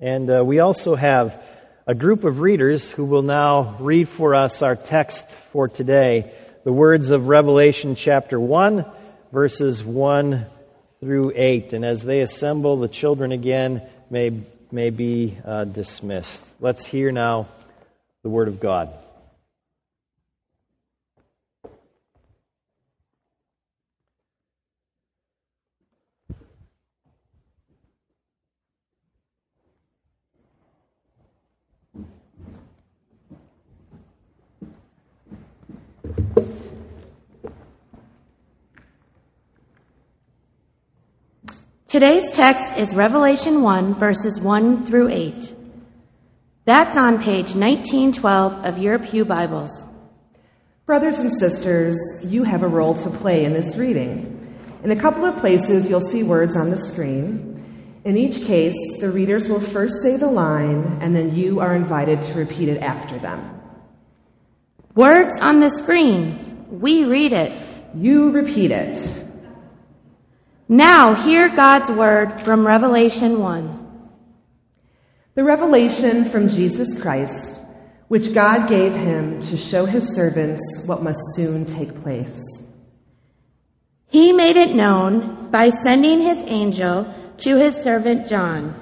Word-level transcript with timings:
And 0.00 0.28
uh, 0.28 0.44
we 0.44 0.58
also 0.58 0.94
have 0.94 1.42
a 1.86 1.94
group 1.94 2.24
of 2.24 2.40
readers 2.40 2.92
who 2.92 3.04
will 3.06 3.22
now 3.22 3.76
read 3.80 4.08
for 4.10 4.34
us 4.34 4.60
our 4.60 4.76
text 4.76 5.26
for 5.52 5.68
today 5.68 6.32
the 6.64 6.72
words 6.72 7.10
of 7.10 7.28
Revelation 7.28 7.94
chapter 7.94 8.38
1, 8.38 8.84
verses 9.32 9.82
1 9.82 10.44
through 11.00 11.32
8. 11.34 11.72
And 11.72 11.84
as 11.84 12.02
they 12.02 12.20
assemble, 12.20 12.76
the 12.76 12.88
children 12.88 13.32
again 13.32 13.82
may, 14.10 14.38
may 14.70 14.90
be 14.90 15.38
uh, 15.42 15.64
dismissed. 15.64 16.44
Let's 16.60 16.84
hear 16.84 17.10
now 17.10 17.48
the 18.22 18.28
Word 18.28 18.48
of 18.48 18.60
God. 18.60 18.92
Today's 41.88 42.32
text 42.32 42.76
is 42.76 42.96
Revelation 42.96 43.62
1, 43.62 43.94
verses 43.94 44.40
1 44.40 44.86
through 44.86 45.08
8. 45.08 45.54
That's 46.64 46.98
on 46.98 47.22
page 47.22 47.54
1912 47.54 48.64
of 48.64 48.78
your 48.78 48.98
Pew 48.98 49.24
Bibles. 49.24 49.70
Brothers 50.84 51.20
and 51.20 51.30
sisters, 51.38 51.96
you 52.24 52.42
have 52.42 52.64
a 52.64 52.68
role 52.68 52.96
to 52.96 53.08
play 53.08 53.44
in 53.44 53.52
this 53.52 53.76
reading. 53.76 54.52
In 54.82 54.90
a 54.90 54.96
couple 54.96 55.24
of 55.24 55.36
places, 55.36 55.88
you'll 55.88 56.00
see 56.00 56.24
words 56.24 56.56
on 56.56 56.70
the 56.70 56.76
screen. 56.76 58.00
In 58.04 58.16
each 58.16 58.44
case, 58.44 58.74
the 58.98 59.12
readers 59.12 59.46
will 59.46 59.60
first 59.60 59.94
say 60.02 60.16
the 60.16 60.26
line, 60.26 60.98
and 61.00 61.14
then 61.14 61.36
you 61.36 61.60
are 61.60 61.76
invited 61.76 62.20
to 62.22 62.34
repeat 62.34 62.68
it 62.68 62.82
after 62.82 63.16
them. 63.20 63.60
Words 64.96 65.38
on 65.40 65.60
the 65.60 65.70
screen. 65.78 66.66
We 66.68 67.04
read 67.04 67.32
it. 67.32 67.52
You 67.94 68.32
repeat 68.32 68.72
it. 68.72 69.25
Now 70.68 71.14
hear 71.14 71.48
God's 71.48 71.92
word 71.92 72.42
from 72.44 72.66
Revelation 72.66 73.38
1. 73.38 74.10
The 75.36 75.44
revelation 75.44 76.28
from 76.28 76.48
Jesus 76.48 76.92
Christ, 77.00 77.60
which 78.08 78.34
God 78.34 78.68
gave 78.68 78.92
him 78.92 79.38
to 79.42 79.56
show 79.56 79.84
his 79.84 80.12
servants 80.12 80.60
what 80.84 81.04
must 81.04 81.20
soon 81.36 81.66
take 81.66 82.02
place. 82.02 82.62
He 84.08 84.32
made 84.32 84.56
it 84.56 84.74
known 84.74 85.52
by 85.52 85.70
sending 85.70 86.20
his 86.20 86.42
angel 86.46 87.14
to 87.38 87.56
his 87.56 87.76
servant 87.76 88.26
John, 88.26 88.74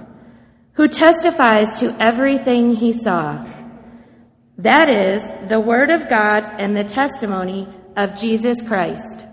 who 0.75 0.89
testifies 0.89 1.81
to 1.81 1.95
everything 2.01 2.77
he 2.77 2.95
saw. 2.95 3.45
That 4.57 4.89
is, 4.89 5.23
the 5.51 5.61
word 5.61 5.91
of 5.91 6.09
God 6.09 6.45
and 6.45 6.75
the 6.75 6.85
testimony 6.85 7.69
of 7.95 8.19
Jesus 8.19 8.63
Christ. 8.63 9.24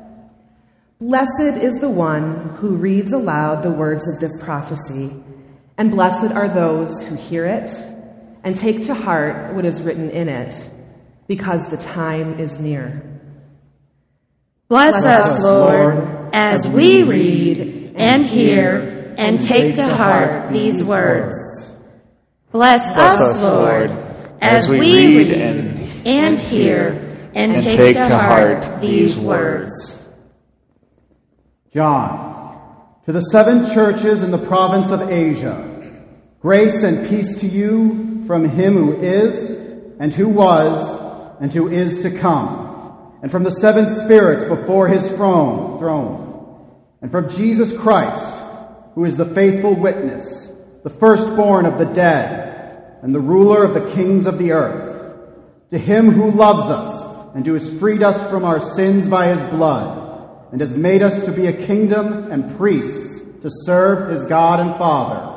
Blessed 1.02 1.58
is 1.58 1.74
the 1.80 1.90
one 1.90 2.58
who 2.58 2.76
reads 2.76 3.12
aloud 3.12 3.64
the 3.64 3.72
words 3.72 4.08
of 4.08 4.20
this 4.20 4.32
prophecy, 4.40 5.12
and 5.76 5.90
blessed 5.90 6.32
are 6.32 6.48
those 6.48 7.02
who 7.02 7.16
hear 7.16 7.44
it 7.44 7.72
and 8.44 8.56
take 8.56 8.86
to 8.86 8.94
heart 8.94 9.56
what 9.56 9.66
is 9.66 9.82
written 9.82 10.12
in 10.12 10.30
it, 10.30 10.54
because 11.26 11.64
the 11.72 11.78
time 11.78 12.40
is 12.40 12.60
near. 12.60 13.02
Bless, 14.68 14.94
Bless 15.02 15.26
us, 15.26 15.44
Lord, 15.44 16.30
as 16.34 16.68
we 16.68 17.02
read 17.02 17.96
and 17.96 18.24
hear 18.24 19.16
and 19.18 19.42
take 19.42 19.74
to 19.78 19.88
heart 19.96 20.52
these 20.52 20.84
words. 20.84 21.34
Bless, 22.52 22.80
Bless 22.94 23.20
us, 23.20 23.42
Lord, 23.42 23.90
as 24.40 24.70
we 24.70 25.18
read 25.18 25.32
and, 25.32 26.08
and 26.08 26.40
hear 26.40 26.90
and, 27.34 27.54
and 27.54 27.66
take 27.66 27.96
to 27.96 28.08
heart 28.08 28.82
these 28.82 29.18
words. 29.18 29.91
John, 31.74 32.86
to 33.06 33.14
the 33.14 33.22
seven 33.22 33.66
churches 33.74 34.24
in 34.24 34.32
the 34.32 34.38
province 34.38 34.92
of 34.92 35.10
Asia, 35.10 36.04
grace 36.42 36.84
and 36.84 37.08
peace 37.08 37.40
to 37.40 37.48
you 37.48 38.26
from 38.28 38.50
him 38.50 38.76
who 38.76 39.02
is, 39.02 39.50
and 39.98 40.14
who 40.14 40.28
was, 40.28 41.38
and 41.40 41.54
who 41.54 41.70
is 41.70 42.02
to 42.02 42.12
come, 42.12 43.14
and 43.22 43.32
from 43.32 43.44
the 43.44 43.52
seven 43.52 43.88
spirits 43.88 44.44
before 44.44 44.90
his 44.90 45.08
throne, 45.12 45.80
throne, 45.80 46.76
and 47.02 47.10
from 47.10 47.30
Jesus 47.30 47.76
Christ, 47.78 48.36
who 48.94 49.06
is 49.06 49.16
the 49.16 49.34
faithful 49.34 49.74
witness, 49.74 50.52
the 50.84 50.90
firstborn 50.90 51.66
of 51.66 51.78
the 51.78 51.86
dead, 51.86 52.98
and 53.02 53.16
the 53.16 53.22
ruler 53.22 53.64
of 53.64 53.74
the 53.74 53.92
kings 53.92 54.26
of 54.26 54.40
the 54.40 54.52
earth, 54.52 55.16
to 55.72 55.78
him 55.78 56.12
who 56.12 56.32
loves 56.32 56.70
us, 56.70 57.34
and 57.34 57.46
who 57.46 57.54
has 57.54 57.80
freed 57.80 58.04
us 58.04 58.22
from 58.30 58.44
our 58.44 58.60
sins 58.60 59.08
by 59.08 59.34
his 59.34 59.42
blood, 59.52 60.01
and 60.52 60.60
has 60.60 60.74
made 60.74 61.02
us 61.02 61.24
to 61.24 61.32
be 61.32 61.48
a 61.48 61.54
kingdom 61.54 62.32
and 62.32 62.58
priests 62.58 63.20
to 63.42 63.50
serve 63.64 64.10
his 64.10 64.24
God 64.26 64.60
and 64.60 64.78
Father. 64.78 65.28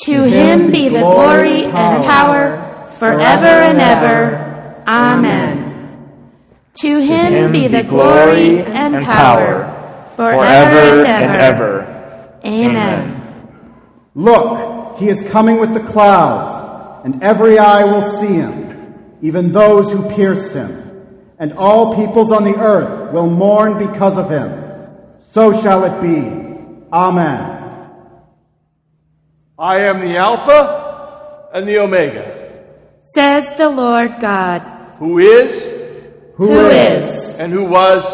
To, 0.00 0.14
to 0.14 0.24
him, 0.24 0.60
him 0.60 0.72
be 0.72 0.88
the 0.88 1.00
glory 1.00 1.64
and 1.64 1.72
power, 1.72 1.94
and 1.94 2.04
power 2.04 2.90
forever 2.98 3.46
and 3.46 3.80
ever. 3.80 4.84
Amen. 4.86 5.62
To 6.80 6.98
him, 6.98 7.32
to 7.32 7.38
him 7.38 7.52
be 7.52 7.68
the 7.68 7.82
glory 7.82 8.60
and 8.60 9.04
power 9.04 10.10
forever 10.16 11.06
and 11.06 11.42
ever. 11.42 12.38
Amen. 12.44 13.48
Look, 14.14 14.98
he 14.98 15.08
is 15.08 15.22
coming 15.22 15.58
with 15.58 15.72
the 15.72 15.80
clouds, 15.80 17.04
and 17.04 17.22
every 17.22 17.58
eye 17.58 17.84
will 17.84 18.10
see 18.18 18.34
him, 18.34 19.18
even 19.22 19.52
those 19.52 19.90
who 19.90 20.10
pierced 20.10 20.54
him 20.54 20.85
and 21.38 21.52
all 21.54 21.94
peoples 21.94 22.30
on 22.32 22.44
the 22.44 22.56
earth 22.56 23.12
will 23.12 23.28
mourn 23.28 23.78
because 23.78 24.16
of 24.18 24.30
him. 24.30 24.64
So 25.32 25.52
shall 25.60 25.84
it 25.84 26.00
be. 26.00 26.46
Amen. 26.92 27.56
I 29.58 29.80
am 29.80 30.00
the 30.00 30.16
Alpha 30.16 31.48
and 31.52 31.66
the 31.66 31.78
Omega, 31.78 32.64
says 33.04 33.44
the 33.56 33.70
Lord 33.70 34.20
God, 34.20 34.60
who 34.98 35.18
is, 35.18 35.62
who, 36.34 36.48
who 36.48 36.66
is, 36.66 37.36
and 37.36 37.50
who 37.50 37.64
was, 37.64 38.04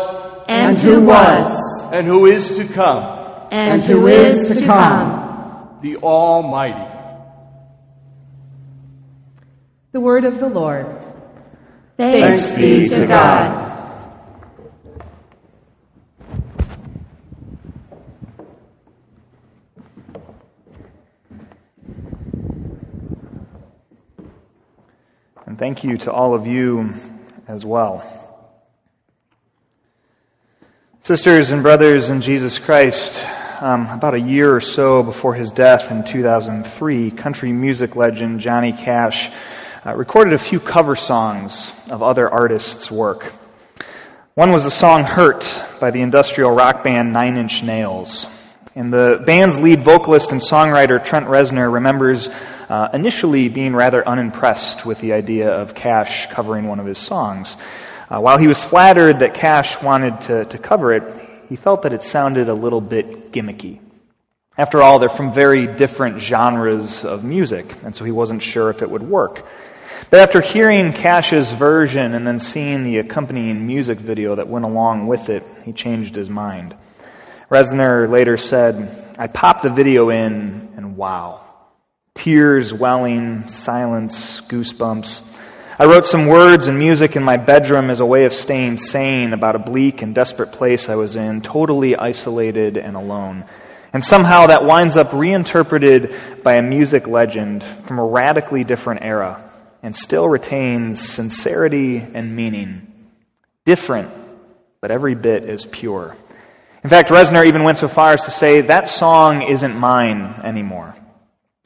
and, 0.47 0.77
and 0.77 0.79
who 0.79 1.01
was, 1.05 1.91
and 1.93 2.07
who 2.07 2.27
is 2.27 2.57
to 2.57 2.65
come, 2.67 3.49
and, 3.51 3.73
and 3.73 3.83
who 3.83 4.07
is 4.07 4.57
to 4.57 4.65
come, 4.65 5.81
the 5.83 5.97
Almighty. 5.97 6.89
The 9.91 10.01
word 10.01 10.25
of 10.25 10.39
the 10.39 10.49
Lord. 10.49 11.02
Thanks, 11.97 12.51
be 12.53 12.89
to 12.89 13.07
God. 13.07 13.63
And 25.47 25.59
thank 25.59 25.85
you 25.85 25.99
to 25.99 26.13
all 26.13 26.35
of 26.35 26.47
you 26.47 26.95
as 27.47 27.65
well. 27.65 28.03
Sisters 31.03 31.51
and 31.51 31.63
brothers 31.63 32.09
in 32.09 32.23
Jesus 32.23 32.59
Christ, 32.59 33.23
um, 33.61 33.87
about 33.89 34.15
a 34.15 34.21
year 34.21 34.55
or 34.55 34.61
so 34.61 35.03
before 35.03 35.35
his 35.35 35.51
death 35.51 35.91
in 35.91 36.05
2003, 36.05 37.11
country 37.11 37.53
music 37.53 37.97
legend 37.97 38.41
Johnny 38.41 38.73
Cash 38.73 39.31
uh, 39.85 39.97
recorded 39.97 40.33
a 40.33 40.39
few 40.39 40.61
cover 40.61 40.95
songs 40.95 41.73
of 41.91 42.03
other 42.03 42.31
artists' 42.31 42.91
work. 42.91 43.33
One 44.35 44.53
was 44.53 44.63
the 44.63 44.71
song 44.71 45.03
Hurt 45.03 45.45
by 45.81 45.91
the 45.91 46.03
industrial 46.03 46.53
rock 46.53 46.85
band 46.85 47.13
Nine 47.13 47.37
Inch 47.37 47.63
Nails. 47.63 48.27
And 48.75 48.93
the 48.93 49.23
band's 49.27 49.59
lead 49.59 49.81
vocalist 49.83 50.31
and 50.31 50.41
songwriter 50.41 51.05
Trent 51.05 51.27
Reznor 51.27 51.71
remembers 51.71 52.31
uh, 52.69 52.91
initially 52.95 53.49
being 53.49 53.75
rather 53.75 54.07
unimpressed 54.07 54.87
with 54.87 55.01
the 55.01 55.13
idea 55.13 55.51
of 55.51 55.75
Cash 55.75 56.29
covering 56.29 56.69
one 56.69 56.79
of 56.79 56.87
his 56.87 56.99
songs. 56.99 57.57
Uh, 58.09 58.21
while 58.21 58.39
he 58.39 58.47
was 58.47 58.63
flattered 58.63 59.19
that 59.19 59.35
Cash 59.35 59.83
wanted 59.83 60.21
to, 60.23 60.45
to 60.45 60.59
cover 60.59 60.93
it, 60.93 61.03
he 61.49 61.57
felt 61.57 61.83
that 61.83 61.93
it 61.93 62.03
sounded 62.03 62.49
a 62.49 62.55
little 62.55 62.81
bit 62.81 63.33
gimmicky. 63.33 63.81
After 64.57 64.81
all, 64.81 64.99
they're 64.99 65.09
from 65.09 65.35
very 65.35 65.67
different 65.67 66.21
genres 66.21 67.05
of 67.05 67.25
music, 67.25 67.75
and 67.85 67.97
so 67.97 68.05
he 68.05 68.13
wasn't 68.13 68.43
sure 68.43 68.71
if 68.71 68.83
it 68.83 68.89
would 68.89 69.03
work. 69.03 69.45
But 70.11 70.21
after 70.21 70.41
hearing 70.41 70.93
Cash's 70.93 71.53
version 71.53 72.15
and 72.15 72.27
then 72.27 72.39
seeing 72.39 72.85
the 72.85 72.99
accompanying 72.99 73.67
music 73.67 73.99
video 73.99 74.35
that 74.35 74.49
went 74.49 74.65
along 74.65 75.07
with 75.07 75.29
it, 75.31 75.45
he 75.65 75.73
changed 75.73 76.15
his 76.15 76.29
mind. 76.29 76.75
Reznor 77.51 78.11
later 78.11 78.37
said, 78.37 79.15
I 79.19 79.27
popped 79.27 79.63
the 79.63 79.71
video 79.71 80.11
in 80.11 80.73
and 80.77 80.97
wow. 80.97 81.45
Tears 82.15 82.73
welling, 82.73 83.49
silence, 83.49 84.41
goosebumps. 84.43 85.23
I 85.79 85.87
wrote 85.87 86.05
some 86.05 86.27
words 86.27 86.67
and 86.67 86.79
music 86.79 87.17
in 87.17 87.23
my 87.23 87.39
bedroom 87.39 87.89
as 87.89 88.01
a 88.01 88.07
way 88.07 88.25
of 88.25 88.33
staying 88.33 88.77
sane 88.77 89.33
about 89.33 89.57
a 89.57 89.59
bleak 89.59 90.03
and 90.03 90.15
desperate 90.15 90.53
place 90.53 90.89
I 90.89 90.97
was 90.97 91.17
in, 91.17 91.41
totally 91.41 91.97
isolated 91.97 92.77
and 92.77 92.97
alone. 92.97 93.45
And 93.93 94.05
somehow 94.05 94.47
that 94.47 94.65
winds 94.65 94.97
up 94.97 95.13
reinterpreted 95.13 96.15
by 96.43 96.55
a 96.55 96.63
music 96.63 97.07
legend 97.07 97.65
from 97.87 97.99
a 97.99 98.05
radically 98.05 98.65
different 98.65 99.03
era 99.03 99.52
and 99.83 99.95
still 99.97 100.29
retains 100.29 101.01
sincerity 101.01 101.99
and 101.99 102.37
meaning. 102.37 103.11
Different, 103.65 104.11
but 104.81 104.91
every 104.91 105.15
bit 105.15 105.45
as 105.45 105.67
pure. 105.67 106.17
In 106.85 106.91
fact, 106.91 107.11
Reznor 107.11 107.47
even 107.47 107.65
went 107.65 107.79
so 107.79 107.89
far 107.89 108.13
as 108.13 108.25
to 108.25 108.31
say, 108.31 108.63
that 108.63 108.89
song 108.89 109.43
isn't 109.43 109.77
mine 109.77 110.23
anymore. 110.43 110.97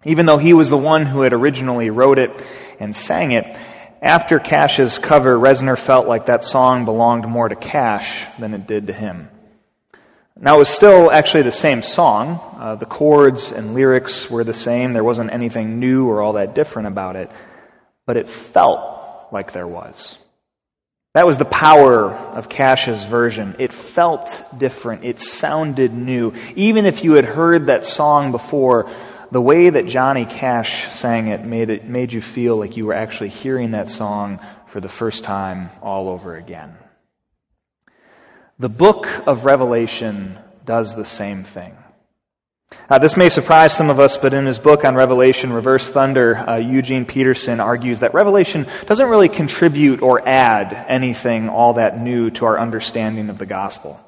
Even 0.05 0.27
though 0.27 0.39
he 0.39 0.53
was 0.53 0.71
the 0.71 0.77
one 0.77 1.07
who 1.07 1.23
had 1.23 1.33
originally 1.33 1.91
wrote 1.91 2.19
it 2.19 2.31
and 2.79 2.95
sang 2.95 3.33
it, 3.33 3.57
after 4.03 4.39
Cash's 4.39 4.99
cover, 4.99 5.37
Reznor 5.37 5.79
felt 5.79 6.07
like 6.07 6.27
that 6.27 6.45
song 6.45 6.85
belonged 6.85 7.27
more 7.27 7.49
to 7.49 7.57
Cash 7.57 8.25
than 8.39 8.53
it 8.55 8.67
did 8.67 8.89
to 8.89 8.93
him. 8.93 9.31
Now, 10.39 10.57
it 10.57 10.59
was 10.59 10.69
still 10.69 11.11
actually 11.11 11.45
the 11.45 11.53
same 11.53 11.83
song. 11.83 12.39
Uh, 12.59 12.75
the 12.75 12.85
chords 12.85 13.53
and 13.53 13.75
lyrics 13.75 14.31
were 14.31 14.45
the 14.45 14.53
same. 14.53 14.93
There 14.93 15.03
wasn't 15.03 15.33
anything 15.33 15.81
new 15.81 16.09
or 16.09 16.21
all 16.21 16.35
that 16.35 16.55
different 16.55 16.89
about 16.89 17.17
it. 17.17 17.31
But 18.07 18.17
it 18.17 18.29
felt 18.29 19.29
like 19.33 19.53
there 19.53 19.67
was. 19.67 20.17
That 21.15 21.27
was 21.27 21.39
the 21.39 21.47
power 21.47 22.13
of 22.13 22.49
Cash's 22.49 23.03
version. 23.05 23.57
It 23.59 23.73
felt 23.73 24.43
different. 24.57 25.05
It 25.05 25.19
sounded 25.19 25.95
new. 25.95 26.35
Even 26.57 26.85
if 26.85 27.05
you 27.05 27.15
had 27.15 27.25
heard 27.25 27.69
that 27.69 27.87
song 27.87 28.33
before, 28.33 28.91
the 29.33 29.41
way 29.41 29.71
that 29.71 29.87
Johnny 29.87 30.27
Cash 30.27 30.93
sang 30.93 31.29
it 31.29 31.43
made 31.45 31.71
it 31.71 31.85
made 31.85 32.13
you 32.13 32.21
feel 32.21 32.57
like 32.57 32.77
you 32.77 32.87
were 32.87 32.95
actually 32.95 33.31
hearing 33.31 33.71
that 33.71 33.89
song 33.89 34.41
for 34.69 34.81
the 34.81 34.89
first 34.89 35.25
time 35.25 35.71
all 35.83 36.09
over 36.09 36.37
again. 36.37 36.77
The 38.59 38.69
book 38.69 39.09
of 39.27 39.45
Revelation 39.45 40.39
does 40.65 40.95
the 40.95 41.05
same 41.05 41.45
thing. 41.45 41.77
Uh, 42.91 42.99
this 42.99 43.17
may 43.17 43.29
surprise 43.29 43.73
some 43.73 43.91
of 43.91 44.01
us, 44.01 44.17
but 44.17 44.35
in 44.35 44.45
his 44.45 44.59
book 44.59 44.85
on 44.85 44.97
Revelation, 44.97 45.53
Reversed 45.53 45.93
Thunder, 45.93 46.37
uh, 46.37 46.57
Eugene 46.57 47.05
Peterson 47.07 47.61
argues 47.61 48.01
that 48.01 48.13
Revelation 48.13 48.67
doesn't 48.87 49.09
really 49.09 49.29
contribute 49.29 50.03
or 50.03 50.27
add 50.29 50.73
anything 50.89 51.49
all 51.49 51.75
that 51.75 52.01
new 52.01 52.29
to 52.31 52.45
our 52.45 52.59
understanding 52.59 53.31
of 53.31 53.39
the 53.39 53.47
gospel. 53.47 54.03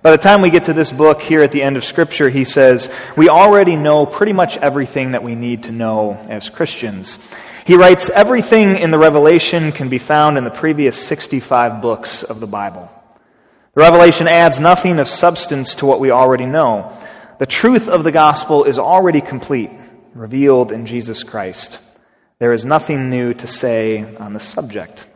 By 0.00 0.10
the 0.10 0.18
time 0.18 0.40
we 0.40 0.48
get 0.48 0.64
to 0.64 0.72
this 0.72 0.90
book 0.90 1.20
here 1.20 1.42
at 1.42 1.52
the 1.52 1.62
end 1.62 1.76
of 1.76 1.84
Scripture, 1.84 2.30
he 2.30 2.44
says, 2.44 2.90
we 3.14 3.28
already 3.28 3.76
know 3.76 4.06
pretty 4.06 4.32
much 4.32 4.56
everything 4.56 5.10
that 5.10 5.22
we 5.22 5.34
need 5.34 5.64
to 5.64 5.72
know 5.72 6.14
as 6.30 6.48
Christians. 6.48 7.18
He 7.66 7.76
writes, 7.76 8.08
everything 8.08 8.78
in 8.78 8.90
the 8.90 8.98
Revelation 8.98 9.70
can 9.70 9.90
be 9.90 9.98
found 9.98 10.38
in 10.38 10.44
the 10.44 10.50
previous 10.50 11.00
65 11.06 11.82
books 11.82 12.22
of 12.22 12.40
the 12.40 12.46
Bible. 12.46 12.90
The 13.74 13.80
revelation 13.80 14.28
adds 14.28 14.60
nothing 14.60 14.98
of 14.98 15.08
substance 15.08 15.76
to 15.76 15.86
what 15.86 15.98
we 15.98 16.10
already 16.10 16.44
know. 16.44 16.92
The 17.38 17.46
truth 17.46 17.88
of 17.88 18.04
the 18.04 18.12
gospel 18.12 18.64
is 18.64 18.78
already 18.78 19.20
complete, 19.20 19.70
revealed 20.14 20.72
in 20.72 20.86
Jesus 20.86 21.24
Christ. 21.24 21.78
There 22.38 22.52
is 22.52 22.64
nothing 22.64 23.10
new 23.10 23.34
to 23.34 23.46
say 23.46 24.04
on 24.16 24.32
the 24.32 24.40
subject. 24.40 25.06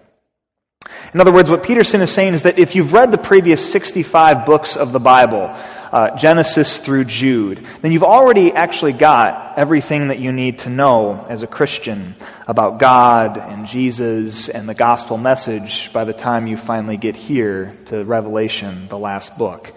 In 1.13 1.21
other 1.21 1.33
words, 1.33 1.51
what 1.51 1.63
Peterson 1.63 2.01
is 2.01 2.11
saying 2.11 2.35
is 2.35 2.43
that 2.43 2.59
if 2.59 2.75
you've 2.75 2.93
read 2.93 3.11
the 3.11 3.19
previous 3.19 3.73
65 3.73 4.47
books 4.47 4.77
of 4.77 4.93
the 4.93 5.01
Bible, 5.01 5.55
uh, 5.93 6.17
Genesis 6.17 6.79
through 6.79 7.05
Jude, 7.05 7.67
then 7.81 7.93
you've 7.93 8.03
already 8.03 8.53
actually 8.53 8.93
got 8.93 9.57
everything 9.57 10.09
that 10.09 10.19
you 10.19 10.33
need 10.33 10.61
to 10.61 10.69
know 10.69 11.25
as 11.29 11.43
a 11.43 11.47
Christian 11.47 12.15
about 12.47 12.79
God 12.79 13.39
and 13.39 13.67
Jesus 13.67 14.49
and 14.49 14.69
the 14.69 14.75
gospel 14.75 15.17
message 15.17 15.93
by 15.93 16.05
the 16.05 16.13
time 16.13 16.47
you 16.47 16.57
finally 16.57 16.97
get 16.97 17.17
here 17.17 17.73
to 17.87 18.05
Revelation, 18.05 18.89
the 18.89 18.99
last 18.99 19.39
book. 19.39 19.73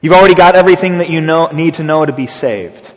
You've 0.00 0.12
already 0.12 0.34
got 0.34 0.54
everything 0.54 0.98
that 0.98 1.10
you 1.10 1.20
know, 1.20 1.48
need 1.48 1.74
to 1.74 1.82
know 1.82 2.06
to 2.06 2.12
be 2.12 2.26
saved. 2.26 2.92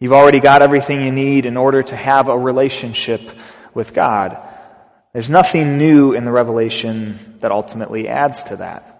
You've 0.00 0.12
already 0.12 0.40
got 0.40 0.62
everything 0.62 1.02
you 1.02 1.12
need 1.12 1.46
in 1.46 1.56
order 1.56 1.82
to 1.82 1.94
have 1.94 2.28
a 2.28 2.36
relationship 2.36 3.20
with 3.72 3.94
God. 3.94 4.36
There's 5.12 5.30
nothing 5.30 5.78
new 5.78 6.12
in 6.12 6.24
the 6.24 6.32
revelation 6.32 7.38
that 7.40 7.52
ultimately 7.52 8.08
adds 8.08 8.42
to 8.44 8.56
that. 8.56 8.90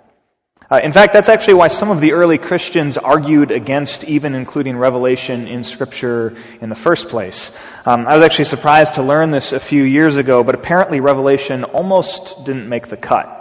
Uh, 0.70 0.80
in 0.84 0.92
fact, 0.92 1.12
that's 1.12 1.28
actually 1.28 1.54
why 1.54 1.66
some 1.66 1.90
of 1.90 2.00
the 2.00 2.12
early 2.12 2.38
Christians 2.38 2.96
argued 2.96 3.50
against 3.50 4.04
even 4.04 4.36
including 4.36 4.76
Revelation 4.76 5.48
in 5.48 5.64
Scripture 5.64 6.36
in 6.60 6.68
the 6.68 6.76
first 6.76 7.08
place. 7.08 7.50
Um, 7.84 8.06
I 8.06 8.16
was 8.16 8.24
actually 8.24 8.44
surprised 8.44 8.94
to 8.94 9.02
learn 9.02 9.32
this 9.32 9.52
a 9.52 9.58
few 9.58 9.82
years 9.82 10.16
ago, 10.16 10.44
but 10.44 10.54
apparently 10.54 11.00
Revelation 11.00 11.64
almost 11.64 12.44
didn't 12.44 12.68
make 12.68 12.86
the 12.86 12.96
cut. 12.96 13.39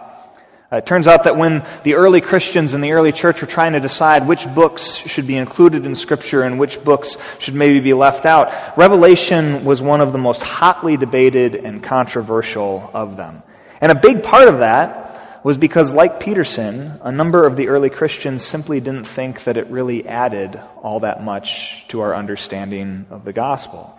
Uh, 0.72 0.78
it 0.78 0.86
turns 0.86 1.08
out 1.08 1.24
that 1.24 1.36
when 1.36 1.66
the 1.84 1.96
early 1.96 2.22
Christians 2.22 2.76
in 2.76 2.82
the 2.82 2.92
early 2.92 3.12
church 3.12 3.42
were 3.42 3.48
trying 3.48 3.74
to 3.74 3.80
decide 3.80 4.28
which 4.28 4.48
books 4.54 4.98
should 4.98 5.26
be 5.26 5.36
included 5.36 5.86
in 5.86 5.96
Scripture 5.96 6.44
and 6.44 6.60
which 6.60 6.84
books 6.84 7.18
should 7.40 7.56
maybe 7.56 7.80
be 7.80 7.94
left 7.94 8.26
out, 8.26 8.78
Revelation 8.78 9.66
was 9.66 9.82
one 9.82 10.00
of 10.00 10.12
the 10.12 10.20
most 10.20 10.44
hotly 10.44 10.96
debated 10.96 11.56
and 11.56 11.82
controversial 11.82 12.92
of 12.94 13.18
them. 13.18 13.42
And 13.82 13.92
a 13.92 13.96
big 13.96 14.22
part 14.22 14.48
of 14.48 14.60
that 14.60 15.44
was 15.44 15.58
because, 15.58 15.92
like 15.94 16.20
Peterson, 16.20 17.00
a 17.02 17.12
number 17.12 17.48
of 17.48 17.56
the 17.56 17.70
early 17.70 17.90
Christians 17.90 18.44
simply 18.44 18.80
didn't 18.80 19.06
think 19.06 19.46
that 19.46 19.58
it 19.58 19.68
really 19.68 20.06
added 20.08 20.60
all 20.84 21.00
that 21.00 21.24
much 21.24 21.86
to 21.88 22.02
our 22.02 22.14
understanding 22.14 23.08
of 23.10 23.24
the 23.24 23.34
gospel. 23.34 23.98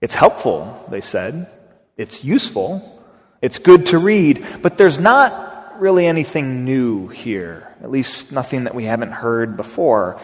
It's 0.00 0.14
helpful, 0.14 0.86
they 0.90 1.00
said. 1.00 1.48
It's 1.96 2.24
useful. 2.24 3.02
It's 3.42 3.58
good 3.58 3.86
to 3.86 3.98
read. 3.98 4.46
But 4.62 4.78
there's 4.78 4.98
not 4.98 5.49
really 5.80 6.06
anything 6.06 6.64
new 6.64 7.08
here, 7.08 7.74
at 7.82 7.90
least 7.90 8.32
nothing 8.32 8.64
that 8.64 8.74
we 8.74 8.84
haven't 8.84 9.12
heard 9.12 9.56
before. 9.56 10.20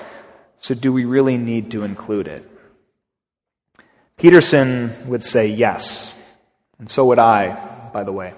So, 0.60 0.74
do 0.74 0.92
we 0.92 1.04
really 1.04 1.36
need 1.36 1.72
to 1.72 1.84
include 1.84 2.28
it? 2.28 2.48
Peterson 4.16 5.08
would 5.08 5.22
say 5.22 5.48
yes. 5.48 6.14
And 6.78 6.88
so 6.88 7.06
would 7.06 7.18
I, 7.18 7.90
by 7.92 8.02
the 8.02 8.12
way. 8.12 8.34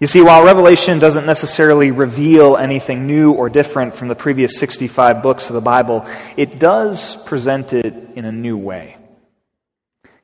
You 0.00 0.06
see, 0.06 0.20
while 0.20 0.44
Revelation 0.44 0.98
doesn't 0.98 1.26
necessarily 1.26 1.90
reveal 1.90 2.56
anything 2.56 3.06
new 3.06 3.32
or 3.32 3.48
different 3.48 3.94
from 3.94 4.08
the 4.08 4.14
previous 4.14 4.58
65 4.58 5.22
books 5.22 5.48
of 5.48 5.54
the 5.54 5.60
Bible, 5.60 6.06
it 6.36 6.58
does 6.58 7.16
present 7.24 7.72
it 7.72 7.94
in 8.14 8.24
a 8.24 8.32
new 8.32 8.56
way. 8.56 8.96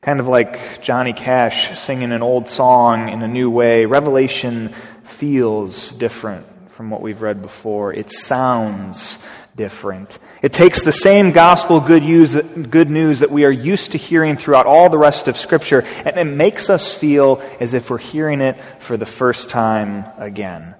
Kind 0.02 0.20
of 0.20 0.28
like 0.28 0.82
Johnny 0.82 1.12
Cash 1.12 1.78
singing 1.78 2.12
an 2.12 2.22
old 2.22 2.48
song 2.48 3.08
in 3.08 3.22
a 3.22 3.28
new 3.28 3.50
way, 3.50 3.86
Revelation 3.86 4.74
feels 5.22 5.92
different 5.92 6.44
from 6.72 6.90
what 6.90 7.00
we've 7.00 7.22
read 7.22 7.42
before. 7.42 7.92
It 7.92 8.10
sounds 8.10 9.20
different. 9.54 10.18
It 10.42 10.52
takes 10.52 10.82
the 10.82 10.90
same 10.90 11.30
gospel 11.30 11.78
good, 11.78 12.02
news 12.02 12.32
that 12.32 13.30
we 13.30 13.44
are 13.44 13.50
used 13.52 13.92
to 13.92 13.98
hearing 13.98 14.36
throughout 14.36 14.66
all 14.66 14.88
the 14.88 14.98
rest 14.98 15.28
of 15.28 15.36
Scripture, 15.36 15.82
and 16.04 16.16
it 16.16 16.24
makes 16.24 16.68
us 16.70 16.92
feel 16.92 17.40
as 17.60 17.72
if 17.72 17.88
we're 17.88 17.98
hearing 17.98 18.40
it 18.40 18.58
for 18.80 18.96
the 18.96 19.06
first 19.06 19.48
time 19.48 20.04
again. 20.18 20.74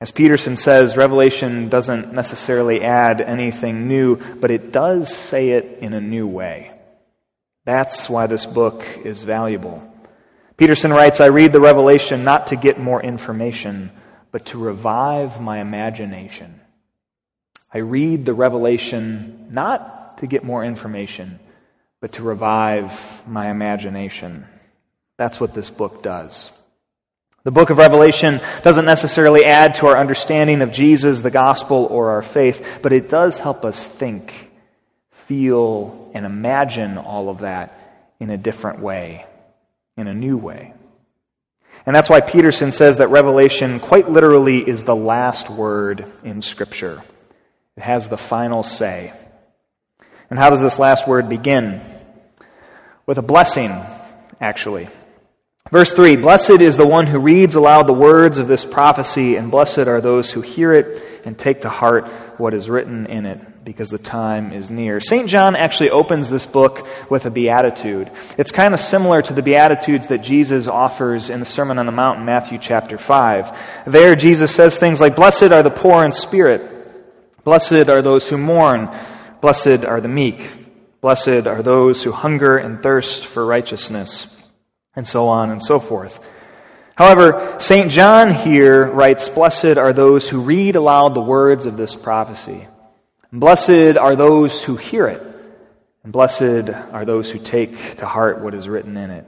As 0.00 0.10
Peterson 0.10 0.56
says, 0.56 0.96
Revelation 0.96 1.68
doesn't 1.68 2.12
necessarily 2.12 2.82
add 2.82 3.20
anything 3.20 3.86
new, 3.86 4.16
but 4.16 4.50
it 4.50 4.72
does 4.72 5.14
say 5.14 5.50
it 5.50 5.78
in 5.80 5.94
a 5.94 6.00
new 6.00 6.26
way. 6.26 6.72
That's 7.66 8.10
why 8.10 8.26
this 8.26 8.46
book 8.46 8.84
is 9.04 9.22
valuable. 9.22 9.92
Peterson 10.56 10.92
writes, 10.92 11.20
I 11.20 11.26
read 11.26 11.52
the 11.52 11.60
Revelation 11.60 12.24
not 12.24 12.48
to 12.48 12.56
get 12.56 12.78
more 12.78 13.02
information, 13.02 13.90
but 14.30 14.46
to 14.46 14.58
revive 14.58 15.40
my 15.40 15.60
imagination. 15.60 16.60
I 17.74 17.78
read 17.78 18.24
the 18.24 18.34
revelation 18.34 19.48
not 19.50 20.18
to 20.18 20.28
get 20.28 20.44
more 20.44 20.64
information, 20.64 21.40
but 22.00 22.12
to 22.12 22.22
revive 22.22 23.26
my 23.26 23.50
imagination. 23.50 24.46
That's 25.16 25.40
what 25.40 25.54
this 25.54 25.70
book 25.70 26.00
does. 26.00 26.52
The 27.42 27.50
book 27.50 27.70
of 27.70 27.78
Revelation 27.78 28.40
doesn't 28.62 28.84
necessarily 28.84 29.44
add 29.44 29.74
to 29.74 29.88
our 29.88 29.98
understanding 29.98 30.62
of 30.62 30.70
Jesus, 30.70 31.20
the 31.20 31.32
gospel, 31.32 31.88
or 31.90 32.10
our 32.10 32.22
faith, 32.22 32.78
but 32.80 32.92
it 32.92 33.08
does 33.08 33.40
help 33.40 33.64
us 33.64 33.84
think, 33.84 34.50
feel, 35.26 36.12
and 36.14 36.24
imagine 36.24 36.96
all 36.96 37.28
of 37.28 37.40
that 37.40 38.16
in 38.20 38.30
a 38.30 38.38
different 38.38 38.78
way, 38.78 39.26
in 39.96 40.06
a 40.06 40.14
new 40.14 40.36
way. 40.36 40.74
And 41.86 41.94
that's 41.94 42.08
why 42.08 42.20
Peterson 42.20 42.72
says 42.72 42.98
that 42.98 43.08
Revelation 43.08 43.80
quite 43.80 44.10
literally 44.10 44.66
is 44.66 44.84
the 44.84 44.96
last 44.96 45.50
word 45.50 46.10
in 46.22 46.40
Scripture. 46.40 47.02
It 47.76 47.82
has 47.82 48.08
the 48.08 48.16
final 48.16 48.62
say. 48.62 49.12
And 50.30 50.38
how 50.38 50.50
does 50.50 50.62
this 50.62 50.78
last 50.78 51.06
word 51.06 51.28
begin? 51.28 51.80
With 53.06 53.18
a 53.18 53.22
blessing, 53.22 53.70
actually. 54.40 54.88
Verse 55.70 55.92
3 55.92 56.16
Blessed 56.16 56.60
is 56.60 56.76
the 56.76 56.86
one 56.86 57.06
who 57.06 57.18
reads 57.18 57.54
aloud 57.54 57.86
the 57.86 57.92
words 57.92 58.38
of 58.38 58.48
this 58.48 58.64
prophecy, 58.64 59.36
and 59.36 59.50
blessed 59.50 59.78
are 59.78 60.00
those 60.00 60.30
who 60.30 60.40
hear 60.40 60.72
it 60.72 61.02
and 61.24 61.38
take 61.38 61.62
to 61.62 61.68
heart 61.68 62.08
what 62.38 62.54
is 62.54 62.70
written 62.70 63.06
in 63.06 63.26
it, 63.26 63.40
because 63.64 63.88
the 63.88 63.98
time 63.98 64.52
is 64.52 64.70
near. 64.70 65.00
St. 65.00 65.28
John 65.28 65.56
actually 65.56 65.90
opens 65.90 66.28
this 66.28 66.46
book 66.46 66.86
with 67.10 67.24
a 67.24 67.30
beatitude. 67.30 68.10
It's 68.36 68.52
kind 68.52 68.74
of 68.74 68.80
similar 68.80 69.22
to 69.22 69.32
the 69.32 69.42
beatitudes 69.42 70.08
that 70.08 70.18
Jesus 70.18 70.68
offers 70.68 71.30
in 71.30 71.40
the 71.40 71.46
Sermon 71.46 71.78
on 71.78 71.86
the 71.86 71.92
Mount 71.92 72.20
in 72.20 72.26
Matthew 72.26 72.58
chapter 72.58 72.98
5. 72.98 73.84
There, 73.86 74.14
Jesus 74.14 74.54
says 74.54 74.76
things 74.76 75.00
like, 75.00 75.16
Blessed 75.16 75.44
are 75.44 75.62
the 75.62 75.70
poor 75.70 76.04
in 76.04 76.12
spirit 76.12 76.72
Blessed 77.44 77.90
are 77.90 78.00
those 78.00 78.28
who 78.28 78.38
mourn. 78.38 78.90
Blessed 79.42 79.84
are 79.84 80.00
the 80.00 80.08
meek. 80.08 80.50
Blessed 81.02 81.46
are 81.46 81.62
those 81.62 82.02
who 82.02 82.10
hunger 82.10 82.56
and 82.56 82.82
thirst 82.82 83.26
for 83.26 83.44
righteousness. 83.44 84.34
And 84.96 85.06
so 85.06 85.28
on 85.28 85.50
and 85.50 85.62
so 85.62 85.78
forth. 85.78 86.18
However, 86.94 87.56
St. 87.60 87.90
John 87.90 88.32
here 88.32 88.86
writes, 88.86 89.28
Blessed 89.28 89.76
are 89.76 89.92
those 89.92 90.28
who 90.28 90.40
read 90.40 90.76
aloud 90.76 91.14
the 91.14 91.20
words 91.20 91.66
of 91.66 91.76
this 91.76 91.94
prophecy. 91.94 92.66
Blessed 93.34 93.96
are 93.96 94.14
those 94.14 94.62
who 94.62 94.76
hear 94.76 95.08
it. 95.08 95.20
And 96.04 96.12
blessed 96.12 96.70
are 96.92 97.04
those 97.04 97.28
who 97.28 97.40
take 97.40 97.96
to 97.96 98.06
heart 98.06 98.40
what 98.40 98.54
is 98.54 98.68
written 98.68 98.96
in 98.96 99.10
it. 99.10 99.26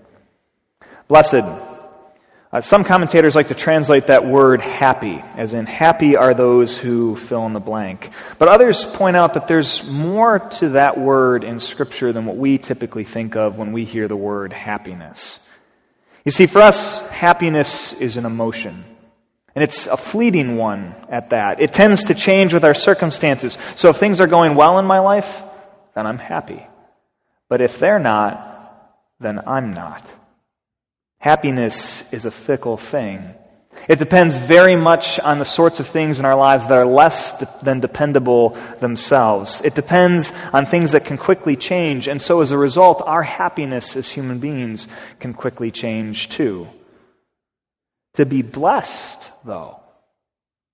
Blessed. 1.08 1.42
Uh, 2.52 2.60
some 2.60 2.84
commentators 2.84 3.34
like 3.34 3.48
to 3.48 3.56
translate 3.56 4.06
that 4.06 4.24
word 4.24 4.60
happy, 4.60 5.20
as 5.34 5.54
in 5.54 5.66
happy 5.66 6.16
are 6.16 6.34
those 6.34 6.78
who 6.78 7.16
fill 7.16 7.46
in 7.46 7.52
the 7.52 7.58
blank. 7.58 8.10
But 8.38 8.48
others 8.48 8.84
point 8.84 9.16
out 9.16 9.34
that 9.34 9.48
there's 9.48 9.84
more 9.90 10.38
to 10.38 10.68
that 10.70 10.96
word 11.00 11.42
in 11.42 11.58
Scripture 11.58 12.12
than 12.12 12.26
what 12.26 12.36
we 12.36 12.58
typically 12.58 13.02
think 13.02 13.34
of 13.34 13.58
when 13.58 13.72
we 13.72 13.84
hear 13.84 14.06
the 14.06 14.14
word 14.14 14.52
happiness. 14.52 15.40
You 16.24 16.30
see, 16.30 16.46
for 16.46 16.60
us, 16.60 17.04
happiness 17.08 17.92
is 17.94 18.16
an 18.16 18.24
emotion. 18.24 18.84
And 19.56 19.64
it's 19.64 19.86
a 19.86 19.96
fleeting 19.96 20.56
one 20.58 20.94
at 21.08 21.30
that. 21.30 21.60
It 21.60 21.72
tends 21.72 22.04
to 22.04 22.14
change 22.14 22.52
with 22.52 22.62
our 22.62 22.74
circumstances. 22.74 23.56
So 23.74 23.88
if 23.88 23.96
things 23.96 24.20
are 24.20 24.26
going 24.26 24.54
well 24.54 24.78
in 24.78 24.84
my 24.84 24.98
life, 24.98 25.42
then 25.94 26.06
I'm 26.06 26.18
happy. 26.18 26.64
But 27.48 27.62
if 27.62 27.78
they're 27.78 27.98
not, 27.98 28.92
then 29.18 29.40
I'm 29.46 29.72
not. 29.72 30.06
Happiness 31.20 32.04
is 32.12 32.26
a 32.26 32.30
fickle 32.30 32.76
thing. 32.76 33.34
It 33.88 33.98
depends 33.98 34.36
very 34.36 34.76
much 34.76 35.18
on 35.20 35.38
the 35.38 35.44
sorts 35.46 35.80
of 35.80 35.88
things 35.88 36.18
in 36.18 36.26
our 36.26 36.36
lives 36.36 36.66
that 36.66 36.76
are 36.76 36.86
less 36.86 37.32
than 37.62 37.80
dependable 37.80 38.58
themselves. 38.80 39.62
It 39.64 39.74
depends 39.74 40.32
on 40.52 40.66
things 40.66 40.92
that 40.92 41.06
can 41.06 41.16
quickly 41.16 41.56
change, 41.56 42.08
and 42.08 42.20
so 42.20 42.42
as 42.42 42.50
a 42.50 42.58
result, 42.58 43.02
our 43.06 43.22
happiness 43.22 43.96
as 43.96 44.08
human 44.08 44.38
beings 44.38 44.86
can 45.18 45.32
quickly 45.34 45.70
change 45.70 46.28
too. 46.28 46.68
To 48.14 48.26
be 48.26 48.42
blessed, 48.42 49.25
though, 49.46 49.80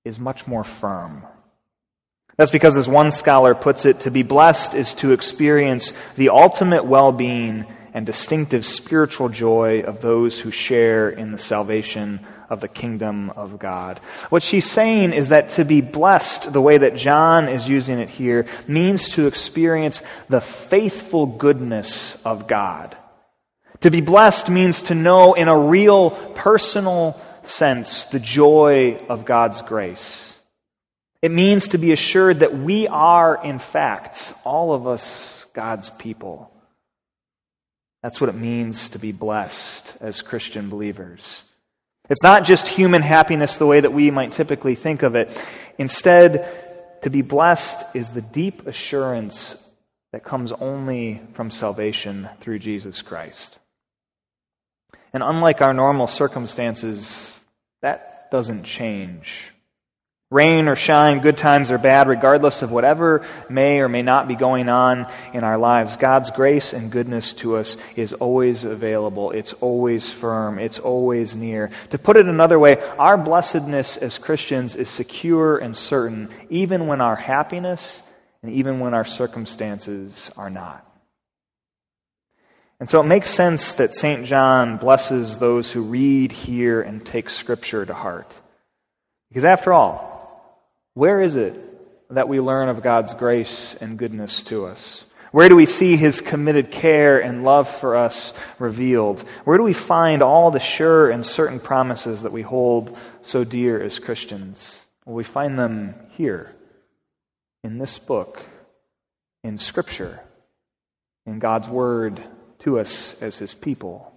is 0.04 0.18
much 0.18 0.46
more 0.46 0.64
firm. 0.64 1.24
That's 2.36 2.50
because, 2.50 2.76
as 2.76 2.88
one 2.88 3.12
scholar 3.12 3.54
puts 3.54 3.84
it, 3.84 4.00
to 4.00 4.10
be 4.10 4.22
blessed 4.22 4.74
is 4.74 4.94
to 4.94 5.12
experience 5.12 5.92
the 6.16 6.30
ultimate 6.30 6.84
well 6.84 7.12
being 7.12 7.66
and 7.94 8.06
distinctive 8.06 8.64
spiritual 8.64 9.28
joy 9.28 9.82
of 9.82 10.00
those 10.00 10.40
who 10.40 10.50
share 10.50 11.10
in 11.10 11.32
the 11.32 11.38
salvation 11.38 12.20
of 12.48 12.60
the 12.60 12.68
kingdom 12.68 13.30
of 13.30 13.58
God. 13.58 13.98
What 14.30 14.42
she's 14.42 14.68
saying 14.68 15.12
is 15.12 15.28
that 15.28 15.50
to 15.50 15.64
be 15.64 15.80
blessed, 15.80 16.52
the 16.52 16.60
way 16.60 16.78
that 16.78 16.96
John 16.96 17.48
is 17.48 17.68
using 17.68 17.98
it 17.98 18.08
here, 18.08 18.46
means 18.66 19.10
to 19.10 19.26
experience 19.26 20.02
the 20.28 20.40
faithful 20.40 21.26
goodness 21.26 22.16
of 22.24 22.46
God. 22.46 22.96
To 23.82 23.90
be 23.90 24.00
blessed 24.00 24.48
means 24.48 24.82
to 24.82 24.94
know 24.94 25.34
in 25.34 25.48
a 25.48 25.58
real, 25.58 26.10
personal 26.34 27.20
sense 27.44 28.06
the 28.06 28.20
joy 28.20 28.98
of 29.08 29.24
God's 29.24 29.62
grace. 29.62 30.32
It 31.20 31.30
means 31.30 31.68
to 31.68 31.78
be 31.78 31.92
assured 31.92 32.40
that 32.40 32.56
we 32.56 32.88
are, 32.88 33.40
in 33.42 33.58
fact, 33.58 34.32
all 34.44 34.72
of 34.72 34.88
us, 34.88 35.46
God's 35.54 35.90
people. 35.90 36.52
That's 38.02 38.20
what 38.20 38.30
it 38.30 38.34
means 38.36 38.88
to 38.90 38.98
be 38.98 39.12
blessed 39.12 39.94
as 40.00 40.22
Christian 40.22 40.68
believers. 40.68 41.42
It's 42.10 42.24
not 42.24 42.44
just 42.44 42.66
human 42.66 43.02
happiness 43.02 43.56
the 43.56 43.66
way 43.66 43.78
that 43.80 43.92
we 43.92 44.10
might 44.10 44.32
typically 44.32 44.74
think 44.74 45.02
of 45.04 45.14
it. 45.14 45.30
Instead, 45.78 47.00
to 47.02 47.10
be 47.10 47.22
blessed 47.22 47.84
is 47.94 48.10
the 48.10 48.22
deep 48.22 48.66
assurance 48.66 49.56
that 50.12 50.24
comes 50.24 50.52
only 50.52 51.22
from 51.34 51.50
salvation 51.50 52.28
through 52.40 52.58
Jesus 52.58 53.00
Christ. 53.00 53.58
And 55.12 55.22
unlike 55.22 55.62
our 55.62 55.72
normal 55.72 56.06
circumstances, 56.06 57.31
that 57.82 58.30
doesn't 58.30 58.64
change. 58.64 59.52
Rain 60.30 60.66
or 60.66 60.76
shine, 60.76 61.18
good 61.18 61.36
times 61.36 61.70
or 61.70 61.76
bad, 61.76 62.08
regardless 62.08 62.62
of 62.62 62.72
whatever 62.72 63.22
may 63.50 63.80
or 63.80 63.88
may 63.90 64.00
not 64.00 64.28
be 64.28 64.34
going 64.34 64.70
on 64.70 65.06
in 65.34 65.44
our 65.44 65.58
lives, 65.58 65.98
God's 65.98 66.30
grace 66.30 66.72
and 66.72 66.90
goodness 66.90 67.34
to 67.34 67.56
us 67.56 67.76
is 67.96 68.14
always 68.14 68.64
available. 68.64 69.32
It's 69.32 69.52
always 69.52 70.10
firm. 70.10 70.58
It's 70.58 70.78
always 70.78 71.36
near. 71.36 71.70
To 71.90 71.98
put 71.98 72.16
it 72.16 72.24
another 72.24 72.58
way, 72.58 72.78
our 72.98 73.18
blessedness 73.18 73.98
as 73.98 74.16
Christians 74.16 74.74
is 74.74 74.88
secure 74.88 75.58
and 75.58 75.76
certain, 75.76 76.30
even 76.48 76.86
when 76.86 77.02
our 77.02 77.16
happiness 77.16 78.02
and 78.42 78.52
even 78.52 78.80
when 78.80 78.94
our 78.94 79.04
circumstances 79.04 80.30
are 80.38 80.48
not. 80.48 80.91
And 82.82 82.90
so 82.90 82.98
it 82.98 83.04
makes 83.04 83.30
sense 83.30 83.74
that 83.74 83.94
St. 83.94 84.26
John 84.26 84.76
blesses 84.76 85.38
those 85.38 85.70
who 85.70 85.82
read, 85.82 86.32
hear, 86.32 86.82
and 86.82 87.06
take 87.06 87.30
Scripture 87.30 87.86
to 87.86 87.94
heart. 87.94 88.34
Because 89.28 89.44
after 89.44 89.72
all, 89.72 90.60
where 90.94 91.22
is 91.22 91.36
it 91.36 91.54
that 92.12 92.28
we 92.28 92.40
learn 92.40 92.68
of 92.68 92.82
God's 92.82 93.14
grace 93.14 93.76
and 93.80 93.96
goodness 93.96 94.42
to 94.42 94.66
us? 94.66 95.04
Where 95.30 95.48
do 95.48 95.54
we 95.54 95.66
see 95.66 95.96
his 95.96 96.20
committed 96.20 96.72
care 96.72 97.22
and 97.22 97.44
love 97.44 97.70
for 97.70 97.94
us 97.94 98.32
revealed? 98.58 99.20
Where 99.44 99.58
do 99.58 99.62
we 99.62 99.74
find 99.74 100.20
all 100.20 100.50
the 100.50 100.58
sure 100.58 101.08
and 101.08 101.24
certain 101.24 101.60
promises 101.60 102.22
that 102.22 102.32
we 102.32 102.42
hold 102.42 102.98
so 103.22 103.44
dear 103.44 103.80
as 103.80 104.00
Christians? 104.00 104.84
Well, 105.04 105.14
we 105.14 105.22
find 105.22 105.56
them 105.56 105.94
here, 106.16 106.52
in 107.62 107.78
this 107.78 108.00
book, 108.00 108.42
in 109.44 109.58
Scripture, 109.58 110.18
in 111.26 111.38
God's 111.38 111.68
Word 111.68 112.20
to 112.62 112.78
us 112.80 113.14
as 113.20 113.38
his 113.38 113.54
people. 113.54 114.12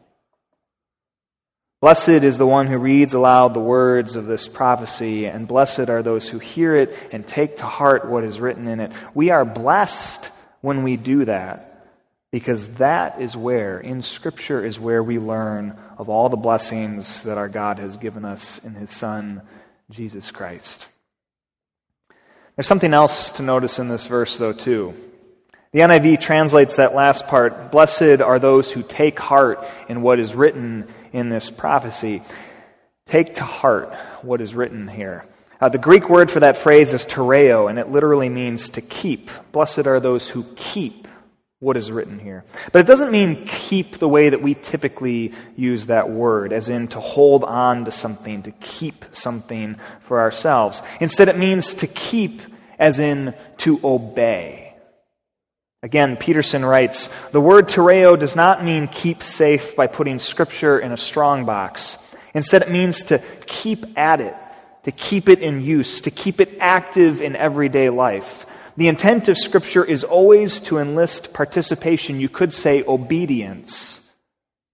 Blessed 1.81 2.09
is 2.09 2.37
the 2.37 2.47
one 2.47 2.67
who 2.67 2.77
reads 2.77 3.13
aloud 3.13 3.53
the 3.53 3.59
words 3.59 4.15
of 4.15 4.25
this 4.25 4.47
prophecy, 4.47 5.25
and 5.25 5.47
blessed 5.47 5.89
are 5.89 6.01
those 6.01 6.27
who 6.27 6.39
hear 6.39 6.75
it 6.75 6.97
and 7.11 7.27
take 7.27 7.57
to 7.57 7.65
heart 7.65 8.07
what 8.07 8.23
is 8.23 8.39
written 8.39 8.67
in 8.67 8.79
it. 8.79 8.91
We 9.13 9.29
are 9.29 9.45
blessed 9.45 10.31
when 10.61 10.81
we 10.81 10.97
do 10.97 11.25
that, 11.25 11.87
because 12.31 12.67
that 12.75 13.21
is 13.21 13.37
where, 13.37 13.79
in 13.79 14.01
Scripture, 14.01 14.65
is 14.65 14.79
where 14.79 15.03
we 15.03 15.19
learn 15.19 15.77
of 15.97 16.09
all 16.09 16.29
the 16.29 16.37
blessings 16.37 17.21
that 17.23 17.37
our 17.37 17.49
God 17.49 17.77
has 17.77 17.97
given 17.97 18.25
us 18.25 18.57
in 18.63 18.73
His 18.73 18.89
Son, 18.89 19.43
Jesus 19.91 20.31
Christ. 20.31 20.87
There's 22.55 22.67
something 22.67 22.93
else 22.93 23.31
to 23.31 23.43
notice 23.43 23.77
in 23.77 23.89
this 23.89 24.07
verse, 24.07 24.37
though, 24.37 24.53
too. 24.53 24.95
The 25.75 25.81
NIV 25.81 26.21
translates 26.21 26.77
that 26.77 26.95
last 26.95 27.27
part 27.27 27.69
Blessed 27.69 28.21
are 28.21 28.39
those 28.39 28.71
who 28.71 28.81
take 28.81 29.19
heart 29.19 29.61
in 29.89 30.01
what 30.01 30.21
is 30.21 30.33
written 30.33 30.87
in 31.11 31.27
this 31.27 31.49
prophecy. 31.49 32.21
Take 33.07 33.35
to 33.35 33.43
heart 33.43 33.93
what 34.21 34.39
is 34.39 34.55
written 34.55 34.87
here. 34.87 35.25
Uh, 35.59 35.67
the 35.67 35.77
Greek 35.77 36.09
word 36.09 36.31
for 36.31 36.39
that 36.39 36.59
phrase 36.59 36.93
is 36.93 37.05
tereo, 37.05 37.69
and 37.69 37.77
it 37.77 37.89
literally 37.89 38.29
means 38.29 38.69
to 38.69 38.81
keep. 38.81 39.29
Blessed 39.51 39.85
are 39.85 39.99
those 39.99 40.29
who 40.29 40.45
keep 40.55 41.09
what 41.59 41.75
is 41.75 41.91
written 41.91 42.19
here. 42.19 42.45
But 42.71 42.79
it 42.79 42.87
doesn't 42.87 43.11
mean 43.11 43.45
keep 43.45 43.97
the 43.97 44.07
way 44.07 44.29
that 44.29 44.41
we 44.41 44.53
typically 44.53 45.33
use 45.57 45.87
that 45.87 46.09
word, 46.09 46.53
as 46.53 46.69
in 46.69 46.87
to 46.87 47.01
hold 47.01 47.43
on 47.43 47.83
to 47.83 47.91
something, 47.91 48.43
to 48.43 48.51
keep 48.51 49.03
something 49.11 49.75
for 50.07 50.21
ourselves. 50.21 50.81
Instead, 51.01 51.27
it 51.27 51.37
means 51.37 51.73
to 51.73 51.87
keep 51.87 52.41
as 52.79 52.99
in 52.99 53.33
to 53.57 53.81
obey. 53.83 54.64
Again, 55.85 56.17
Peterson 56.17 56.65
writes 56.65 57.09
The 57.31 57.39
word 57.39 57.67
tereo 57.67 58.17
does 58.17 58.35
not 58.35 58.63
mean 58.63 58.87
keep 58.87 59.21
safe 59.21 59.75
by 59.75 59.85
putting 59.85 60.17
scripture 60.17 60.79
in 60.79 60.91
a 60.91 60.97
strong 60.97 61.45
box. 61.45 61.95
Instead, 62.33 62.63
it 62.63 62.71
means 62.71 63.03
to 63.03 63.19
keep 63.45 63.95
at 63.95 64.19
it, 64.19 64.35
to 64.85 64.91
keep 64.91 65.29
it 65.29 65.41
in 65.41 65.61
use, 65.61 66.01
to 66.01 66.09
keep 66.09 66.41
it 66.41 66.57
active 66.59 67.21
in 67.21 67.35
everyday 67.35 67.91
life. 67.91 68.47
The 68.77 68.87
intent 68.87 69.29
of 69.29 69.37
scripture 69.37 69.85
is 69.85 70.03
always 70.03 70.59
to 70.61 70.79
enlist 70.79 71.33
participation, 71.33 72.19
you 72.19 72.29
could 72.29 72.51
say 72.51 72.83
obedience, 72.87 74.01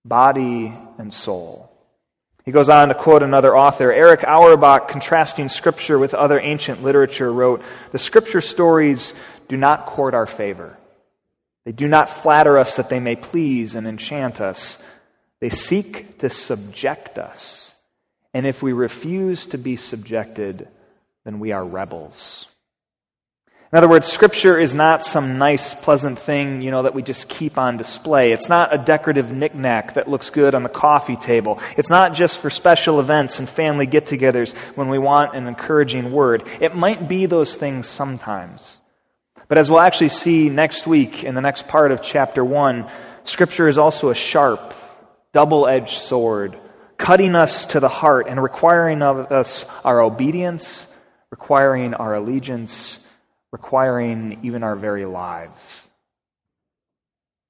body 0.06 0.74
and 0.98 1.14
soul. 1.14 1.70
He 2.46 2.54
goes 2.54 2.70
on 2.70 2.88
to 2.88 2.96
quote 2.96 3.22
another 3.22 3.56
author. 3.56 3.92
Erich 3.92 4.24
Auerbach, 4.24 4.88
contrasting 4.88 5.50
scripture 5.50 6.00
with 6.00 6.14
other 6.14 6.40
ancient 6.40 6.84
literature, 6.84 7.34
wrote 7.34 7.62
The 7.92 8.00
scripture 8.00 8.40
stories 8.40 9.14
do 9.50 9.58
not 9.58 9.88
court 9.88 10.14
our 10.14 10.26
favor. 10.26 10.78
They 11.66 11.72
do 11.72 11.88
not 11.88 12.10
flatter 12.10 12.58
us 12.58 12.76
that 12.76 12.90
they 12.90 13.00
may 13.00 13.16
please 13.16 13.76
and 13.76 13.88
enchant 13.88 14.42
us. 14.42 14.78
They 15.40 15.50
seek 15.50 16.20
to 16.20 16.30
subject 16.30 17.18
us. 17.18 17.74
And 18.34 18.46
if 18.46 18.64
we 18.64 18.74
refuse 18.74 19.46
to 19.48 19.58
be 19.58 19.76
subjected, 19.76 20.68
then 21.26 21.40
we 21.40 21.52
are 21.52 21.64
rebels. 21.64 22.48
In 23.72 23.78
other 23.78 23.88
words, 23.88 24.08
Scripture 24.08 24.60
is 24.60 24.74
not 24.74 25.02
some 25.02 25.38
nice, 25.38 25.74
pleasant 25.74 26.20
thing, 26.20 26.62
you 26.62 26.72
know, 26.72 26.84
that 26.84 26.94
we 26.94 27.02
just 27.02 27.30
keep 27.30 27.58
on 27.58 27.78
display. 27.78 28.34
It's 28.34 28.50
not 28.50 28.74
a 28.74 28.78
decorative 28.78 29.32
knickknack 29.32 29.94
that 29.94 30.10
looks 30.10 30.30
good 30.30 30.54
on 30.56 30.64
the 30.64 30.70
coffee 30.70 31.16
table. 31.16 31.58
It's 31.78 31.90
not 31.90 32.14
just 32.14 32.40
for 32.40 32.50
special 32.50 33.00
events 33.00 33.40
and 33.40 33.50
family 33.50 33.86
get 33.86 34.08
togethers 34.08 34.54
when 34.76 34.90
we 34.90 35.00
want 35.00 35.36
an 35.36 35.48
encouraging 35.48 36.12
word. 36.12 36.44
It 36.60 36.76
might 36.76 37.08
be 37.08 37.28
those 37.28 37.56
things 37.56 37.88
sometimes. 37.88 38.78
But 39.52 39.58
as 39.58 39.70
we'll 39.70 39.82
actually 39.82 40.08
see 40.08 40.48
next 40.48 40.88
week 40.88 41.26
in 41.26 41.36
the 41.36 41.42
next 41.42 41.68
part 41.68 41.92
of 41.92 42.02
chapter 42.02 42.42
1, 42.42 42.86
Scripture 43.26 43.68
is 43.68 43.78
also 43.78 44.10
a 44.10 44.16
sharp, 44.16 44.74
double 45.34 45.68
edged 45.68 45.98
sword, 45.98 46.58
cutting 46.98 47.36
us 47.36 47.66
to 47.66 47.82
the 47.82 47.90
heart 47.90 48.28
and 48.30 48.42
requiring 48.42 49.02
of 49.02 49.30
us 49.30 49.66
our 49.84 50.00
obedience, 50.00 50.88
requiring 51.32 51.94
our 51.94 52.16
allegiance 52.16 53.02
requiring 53.52 54.40
even 54.44 54.64
our 54.64 54.78
very 54.78 55.04
lives. 55.04 55.84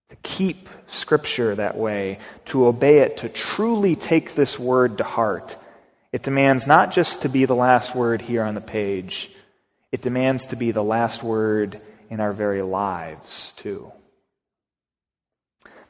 To 0.10 0.15
keep 0.24 0.70
Scripture 0.89 1.53
that 1.53 1.77
way, 1.77 2.17
to 2.46 2.65
obey 2.65 3.01
it, 3.01 3.17
to 3.17 3.29
truly 3.29 3.96
take 3.96 4.34
this 4.34 4.58
word 4.58 4.98
to 4.98 5.03
heart, 5.03 5.55
it 6.12 6.24
demands 6.24 6.65
not 6.65 6.89
just 6.89 7.22
to 7.22 7.29
be 7.29 7.46
the 7.46 7.53
last 7.53 7.93
word 7.93 8.24
here 8.24 8.41
on 8.41 8.55
the 8.55 8.60
page, 8.60 9.29
it 9.91 10.01
demands 10.01 10.48
to 10.48 10.55
be 10.55 10.72
the 10.72 10.84
last 10.84 11.22
word 11.22 11.79
in 12.12 12.20
our 12.20 12.34
very 12.34 12.62
lives, 12.62 13.53
too. 13.56 13.91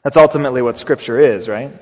That's 0.02 0.16
ultimately 0.16 0.62
what 0.62 0.78
Scripture 0.78 1.20
is, 1.20 1.48
right? 1.48 1.72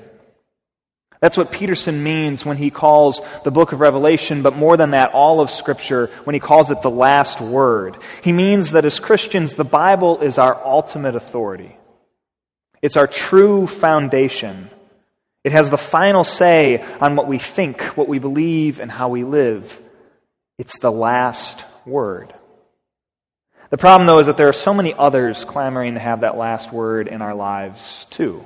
That's 1.21 1.37
what 1.37 1.51
Peterson 1.51 2.01
means 2.01 2.43
when 2.43 2.57
he 2.57 2.71
calls 2.71 3.21
the 3.43 3.51
book 3.51 3.71
of 3.71 3.79
Revelation, 3.79 4.41
but 4.41 4.55
more 4.55 4.75
than 4.75 4.91
that, 4.91 5.13
all 5.13 5.39
of 5.39 5.51
Scripture, 5.51 6.09
when 6.23 6.33
he 6.33 6.39
calls 6.39 6.71
it 6.71 6.81
the 6.81 6.89
last 6.89 7.39
word. 7.39 7.97
He 8.23 8.31
means 8.31 8.71
that 8.71 8.83
as 8.83 8.99
Christians, 8.99 9.53
the 9.53 9.63
Bible 9.63 10.19
is 10.21 10.39
our 10.39 10.59
ultimate 10.65 11.15
authority. 11.15 11.77
It's 12.81 12.97
our 12.97 13.05
true 13.05 13.67
foundation. 13.67 14.71
It 15.43 15.51
has 15.51 15.69
the 15.69 15.77
final 15.77 16.23
say 16.23 16.83
on 16.99 17.15
what 17.15 17.27
we 17.27 17.37
think, 17.37 17.83
what 17.95 18.07
we 18.07 18.17
believe, 18.17 18.79
and 18.79 18.91
how 18.91 19.09
we 19.09 19.23
live. 19.23 19.79
It's 20.57 20.79
the 20.79 20.91
last 20.91 21.63
word. 21.85 22.33
The 23.71 23.77
problem, 23.77 24.05
though, 24.05 24.19
is 24.19 24.27
that 24.27 24.35
there 24.35 24.49
are 24.49 24.53
so 24.53 24.73
many 24.73 24.93
others 24.93 25.45
clamoring 25.45 25.93
to 25.93 25.99
have 26.01 26.21
that 26.21 26.37
last 26.37 26.73
word 26.73 27.07
in 27.07 27.21
our 27.21 27.33
lives, 27.33 28.05
too. 28.09 28.45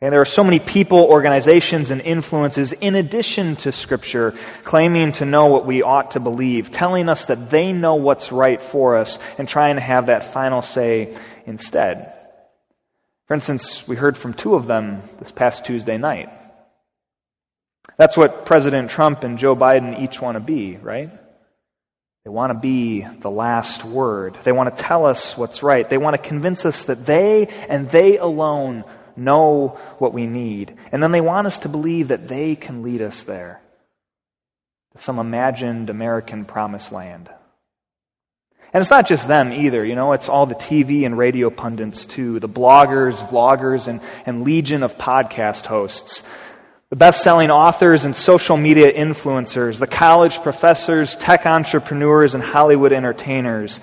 And 0.00 0.12
there 0.12 0.20
are 0.20 0.24
so 0.24 0.42
many 0.42 0.58
people, 0.58 0.98
organizations, 0.98 1.92
and 1.92 2.00
influences 2.00 2.72
in 2.72 2.96
addition 2.96 3.54
to 3.56 3.70
Scripture 3.70 4.34
claiming 4.64 5.12
to 5.14 5.24
know 5.24 5.46
what 5.46 5.66
we 5.66 5.82
ought 5.82 6.12
to 6.12 6.20
believe, 6.20 6.72
telling 6.72 7.08
us 7.08 7.26
that 7.26 7.50
they 7.50 7.72
know 7.72 7.94
what's 7.94 8.32
right 8.32 8.60
for 8.60 8.96
us, 8.96 9.20
and 9.38 9.48
trying 9.48 9.76
to 9.76 9.80
have 9.80 10.06
that 10.06 10.32
final 10.32 10.62
say 10.62 11.16
instead. 11.46 12.12
For 13.26 13.34
instance, 13.34 13.86
we 13.86 13.94
heard 13.94 14.18
from 14.18 14.34
two 14.34 14.56
of 14.56 14.66
them 14.66 15.00
this 15.20 15.30
past 15.30 15.64
Tuesday 15.64 15.96
night. 15.96 16.28
That's 17.96 18.16
what 18.16 18.46
President 18.46 18.90
Trump 18.90 19.22
and 19.22 19.38
Joe 19.38 19.54
Biden 19.54 20.00
each 20.00 20.20
want 20.20 20.34
to 20.34 20.40
be, 20.40 20.76
right? 20.76 21.10
They 22.28 22.34
want 22.34 22.50
to 22.50 22.58
be 22.58 23.06
the 23.22 23.30
last 23.30 23.86
word. 23.86 24.36
They 24.44 24.52
want 24.52 24.76
to 24.76 24.82
tell 24.82 25.06
us 25.06 25.34
what's 25.38 25.62
right. 25.62 25.88
They 25.88 25.96
want 25.96 26.14
to 26.14 26.20
convince 26.20 26.66
us 26.66 26.84
that 26.84 27.06
they 27.06 27.46
and 27.70 27.90
they 27.90 28.18
alone 28.18 28.84
know 29.16 29.78
what 29.96 30.12
we 30.12 30.26
need. 30.26 30.76
And 30.92 31.02
then 31.02 31.10
they 31.10 31.22
want 31.22 31.46
us 31.46 31.60
to 31.60 31.70
believe 31.70 32.08
that 32.08 32.28
they 32.28 32.54
can 32.54 32.82
lead 32.82 33.00
us 33.00 33.22
there 33.22 33.62
to 34.94 35.00
some 35.00 35.18
imagined 35.18 35.88
American 35.88 36.44
promised 36.44 36.92
land. 36.92 37.30
And 38.74 38.82
it's 38.82 38.90
not 38.90 39.08
just 39.08 39.26
them 39.26 39.50
either, 39.50 39.82
you 39.82 39.94
know, 39.94 40.12
it's 40.12 40.28
all 40.28 40.44
the 40.44 40.54
TV 40.54 41.06
and 41.06 41.16
radio 41.16 41.48
pundits 41.48 42.04
too, 42.04 42.40
the 42.40 42.46
bloggers, 42.46 43.26
vloggers, 43.26 43.88
and, 43.88 44.02
and 44.26 44.44
legion 44.44 44.82
of 44.82 44.98
podcast 44.98 45.64
hosts. 45.64 46.22
The 46.90 46.96
best 46.96 47.22
selling 47.22 47.50
authors 47.50 48.06
and 48.06 48.16
social 48.16 48.56
media 48.56 48.90
influencers, 48.90 49.78
the 49.78 49.86
college 49.86 50.40
professors, 50.40 51.16
tech 51.16 51.44
entrepreneurs, 51.44 52.34
and 52.34 52.42
Hollywood 52.42 52.94
entertainers, 52.94 53.78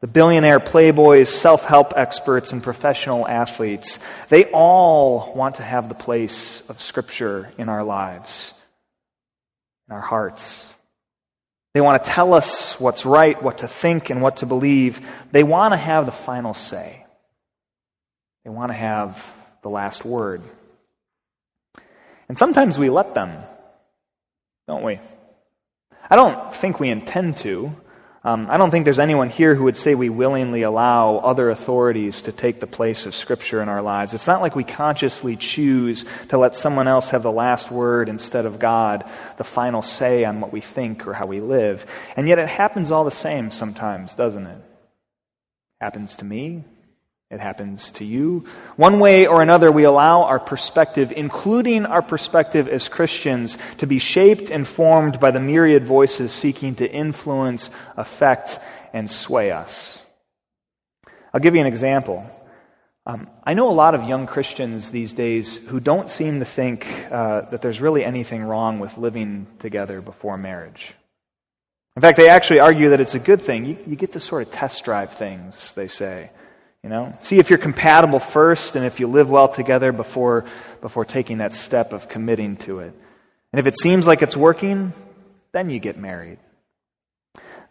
the 0.00 0.06
billionaire 0.06 0.58
playboys, 0.58 1.28
self 1.28 1.66
help 1.66 1.92
experts, 1.96 2.52
and 2.52 2.62
professional 2.62 3.28
athletes, 3.28 3.98
they 4.30 4.46
all 4.46 5.34
want 5.34 5.56
to 5.56 5.62
have 5.62 5.90
the 5.90 5.94
place 5.94 6.62
of 6.70 6.80
Scripture 6.80 7.50
in 7.58 7.68
our 7.68 7.84
lives, 7.84 8.54
in 9.88 9.94
our 9.94 10.00
hearts. 10.00 10.66
They 11.74 11.82
want 11.82 12.02
to 12.02 12.10
tell 12.10 12.32
us 12.32 12.80
what's 12.80 13.04
right, 13.04 13.42
what 13.42 13.58
to 13.58 13.68
think, 13.68 14.08
and 14.08 14.22
what 14.22 14.38
to 14.38 14.46
believe. 14.46 15.06
They 15.30 15.42
want 15.42 15.74
to 15.74 15.78
have 15.78 16.06
the 16.06 16.12
final 16.12 16.54
say. 16.54 17.04
They 18.44 18.50
want 18.50 18.70
to 18.70 18.76
have 18.78 19.34
the 19.62 19.68
last 19.68 20.02
word. 20.02 20.40
And 22.28 22.38
sometimes 22.38 22.78
we 22.78 22.90
let 22.90 23.14
them, 23.14 23.32
don't 24.66 24.82
we? 24.82 24.98
I 26.10 26.16
don't 26.16 26.54
think 26.54 26.80
we 26.80 26.88
intend 26.88 27.38
to. 27.38 27.72
Um, 28.26 28.48
I 28.50 28.56
don't 28.56 28.72
think 28.72 28.84
there's 28.84 28.98
anyone 28.98 29.30
here 29.30 29.54
who 29.54 29.62
would 29.64 29.76
say 29.76 29.94
we 29.94 30.08
willingly 30.08 30.62
allow 30.62 31.18
other 31.18 31.48
authorities 31.48 32.22
to 32.22 32.32
take 32.32 32.58
the 32.58 32.66
place 32.66 33.06
of 33.06 33.14
Scripture 33.14 33.62
in 33.62 33.68
our 33.68 33.82
lives. 33.82 34.14
It's 34.14 34.26
not 34.26 34.40
like 34.40 34.56
we 34.56 34.64
consciously 34.64 35.36
choose 35.36 36.04
to 36.30 36.38
let 36.38 36.56
someone 36.56 36.88
else 36.88 37.10
have 37.10 37.22
the 37.22 37.30
last 37.30 37.70
word 37.70 38.08
instead 38.08 38.44
of 38.44 38.58
God, 38.58 39.08
the 39.36 39.44
final 39.44 39.80
say 39.80 40.24
on 40.24 40.40
what 40.40 40.52
we 40.52 40.60
think 40.60 41.06
or 41.06 41.12
how 41.12 41.26
we 41.26 41.40
live. 41.40 41.86
And 42.16 42.26
yet 42.26 42.40
it 42.40 42.48
happens 42.48 42.90
all 42.90 43.04
the 43.04 43.12
same 43.12 43.52
sometimes, 43.52 44.16
doesn't 44.16 44.46
it? 44.46 44.60
Happens 45.80 46.16
to 46.16 46.24
me, 46.24 46.64
it 47.30 47.40
happens 47.40 47.90
to 47.92 48.04
you. 48.04 48.44
One 48.76 49.00
way 49.00 49.26
or 49.26 49.42
another, 49.42 49.72
we 49.72 49.82
allow 49.82 50.22
our 50.22 50.38
perspective, 50.38 51.12
including 51.14 51.84
our 51.84 52.02
perspective 52.02 52.68
as 52.68 52.86
Christians, 52.86 53.58
to 53.78 53.86
be 53.86 53.98
shaped 53.98 54.48
and 54.50 54.66
formed 54.66 55.18
by 55.18 55.32
the 55.32 55.40
myriad 55.40 55.84
voices 55.84 56.32
seeking 56.32 56.76
to 56.76 56.88
influence, 56.88 57.70
affect, 57.96 58.60
and 58.92 59.10
sway 59.10 59.50
us. 59.50 59.98
I'll 61.34 61.40
give 61.40 61.54
you 61.54 61.60
an 61.60 61.66
example. 61.66 62.30
Um, 63.06 63.28
I 63.44 63.54
know 63.54 63.70
a 63.70 63.72
lot 63.72 63.94
of 63.94 64.08
young 64.08 64.26
Christians 64.26 64.90
these 64.90 65.12
days 65.12 65.56
who 65.56 65.80
don't 65.80 66.08
seem 66.08 66.38
to 66.38 66.44
think 66.44 66.86
uh, 67.10 67.42
that 67.50 67.60
there's 67.60 67.80
really 67.80 68.04
anything 68.04 68.42
wrong 68.42 68.78
with 68.78 68.98
living 68.98 69.46
together 69.58 70.00
before 70.00 70.36
marriage. 70.36 70.94
In 71.96 72.02
fact, 72.02 72.18
they 72.18 72.28
actually 72.28 72.60
argue 72.60 72.90
that 72.90 73.00
it's 73.00 73.14
a 73.14 73.20
good 73.20 73.42
thing. 73.42 73.64
You, 73.64 73.78
you 73.86 73.96
get 73.96 74.12
to 74.12 74.20
sort 74.20 74.46
of 74.46 74.52
test 74.52 74.84
drive 74.84 75.12
things, 75.12 75.72
they 75.72 75.88
say. 75.88 76.30
You 76.86 76.90
know, 76.90 77.18
see 77.20 77.40
if 77.40 77.50
you're 77.50 77.58
compatible 77.58 78.20
first 78.20 78.76
and 78.76 78.86
if 78.86 79.00
you 79.00 79.08
live 79.08 79.28
well 79.28 79.48
together 79.48 79.90
before, 79.90 80.44
before 80.80 81.04
taking 81.04 81.38
that 81.38 81.52
step 81.52 81.92
of 81.92 82.08
committing 82.08 82.58
to 82.58 82.78
it. 82.78 82.94
And 83.52 83.58
if 83.58 83.66
it 83.66 83.76
seems 83.76 84.06
like 84.06 84.22
it's 84.22 84.36
working, 84.36 84.92
then 85.50 85.68
you 85.68 85.80
get 85.80 85.98
married. 85.98 86.38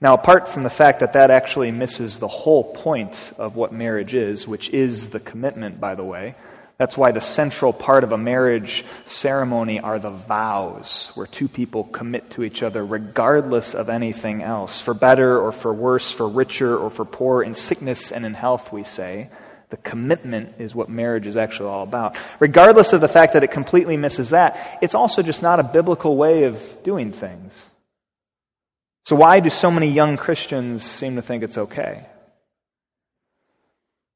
Now, 0.02 0.16
apart 0.16 0.50
from 0.50 0.64
the 0.64 0.70
fact 0.70 1.00
that 1.00 1.14
that 1.14 1.32
actually 1.32 1.72
misses 1.72 2.20
the 2.20 2.28
whole 2.28 2.66
point 2.66 3.32
of 3.38 3.56
what 3.56 3.72
marriage 3.72 4.14
is, 4.14 4.50
which 4.50 4.68
is 4.72 5.08
the 5.08 5.22
commitment, 5.22 5.80
by 5.80 5.96
the 5.96 6.04
way, 6.04 6.36
that's 6.78 6.98
why 6.98 7.12
the 7.12 7.22
central 7.22 7.72
part 7.72 8.04
of 8.04 8.12
a 8.12 8.18
marriage 8.18 8.84
ceremony 9.06 9.80
are 9.80 9.98
the 9.98 10.10
vows, 10.10 11.12
where 11.16 11.28
two 11.28 11.48
people 11.48 11.86
commit 11.86 12.32
to 12.32 12.44
each 12.44 12.64
other 12.64 12.86
regardless 12.86 13.74
of 13.74 13.88
anything 13.88 14.42
else, 14.42 14.82
for 14.82 14.94
better 14.94 15.40
or 15.40 15.54
for 15.54 15.74
worse, 15.74 16.12
for 16.12 16.28
richer 16.28 16.78
or 16.78 16.90
for 16.90 17.06
poor, 17.06 17.42
in 17.42 17.56
sickness 17.56 18.12
and 18.12 18.26
in 18.26 18.34
health, 18.34 18.74
we 18.74 18.84
say. 18.84 19.30
The 19.70 19.78
commitment 19.78 20.56
is 20.60 20.76
what 20.76 20.90
marriage 20.90 21.26
is 21.26 21.38
actually 21.38 21.70
all 21.70 21.84
about. 21.84 22.18
Regardless 22.40 22.92
of 22.92 23.02
the 23.02 23.08
fact 23.08 23.34
that 23.34 23.44
it 23.44 23.52
completely 23.52 23.96
misses 23.96 24.32
that, 24.32 24.80
it's 24.82 24.96
also 24.96 25.22
just 25.22 25.42
not 25.42 25.60
a 25.62 25.64
biblical 25.64 26.18
way 26.18 26.44
of 26.44 26.84
doing 26.84 27.12
things. 27.12 27.66
So, 29.06 29.16
why 29.16 29.40
do 29.40 29.50
so 29.50 29.72
many 29.72 29.88
young 29.88 30.18
Christians 30.18 30.84
seem 30.84 31.16
to 31.16 31.22
think 31.22 31.44
it's 31.44 31.58
okay? 31.58 32.06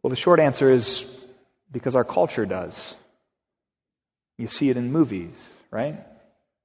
Well, 0.03 0.09
the 0.09 0.15
short 0.15 0.39
answer 0.39 0.71
is 0.71 1.05
because 1.71 1.95
our 1.95 2.03
culture 2.03 2.45
does. 2.45 2.95
You 4.37 4.47
see 4.47 4.69
it 4.69 4.77
in 4.77 4.91
movies, 4.91 5.33
right? 5.71 5.97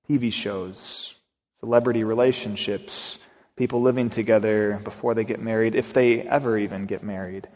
TV 0.09 0.33
shows, 0.33 1.15
celebrity 1.61 2.05
relationships, 2.05 3.19
people 3.57 3.83
living 3.83 4.11
together 4.11 4.81
before 4.85 5.15
they 5.15 5.25
get 5.25 5.41
married, 5.41 5.75
if 5.75 5.93
they 5.93 6.21
ever 6.21 6.59
even 6.59 6.87
get 6.87 7.03
married. 7.03 7.49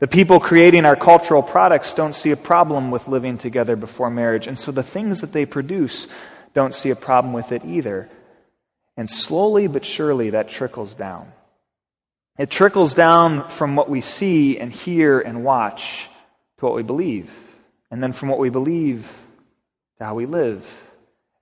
The 0.00 0.08
people 0.08 0.40
creating 0.40 0.84
our 0.84 0.96
cultural 0.96 1.42
products 1.42 1.94
don't 1.94 2.14
see 2.14 2.30
a 2.30 2.36
problem 2.36 2.90
with 2.90 3.08
living 3.08 3.38
together 3.38 3.76
before 3.76 4.10
marriage, 4.10 4.46
and 4.46 4.58
so 4.58 4.72
the 4.72 4.82
things 4.82 5.20
that 5.20 5.32
they 5.32 5.46
produce 5.46 6.06
don't 6.52 6.74
see 6.74 6.90
a 6.90 6.96
problem 6.96 7.32
with 7.32 7.52
it 7.52 7.64
either. 7.64 8.08
And 8.96 9.10
slowly 9.10 9.66
but 9.66 9.84
surely 9.84 10.30
that 10.30 10.48
trickles 10.48 10.94
down. 10.94 11.32
It 12.38 12.50
trickles 12.50 12.94
down 12.94 13.48
from 13.48 13.76
what 13.76 13.88
we 13.88 14.00
see 14.00 14.58
and 14.58 14.72
hear 14.72 15.20
and 15.20 15.44
watch 15.44 16.08
to 16.64 16.68
what 16.68 16.76
we 16.76 16.82
believe. 16.82 17.30
And 17.90 18.02
then 18.02 18.12
from 18.12 18.30
what 18.30 18.38
we 18.38 18.48
believe 18.48 19.12
to 19.98 20.04
how 20.04 20.14
we 20.14 20.24
live. 20.24 20.64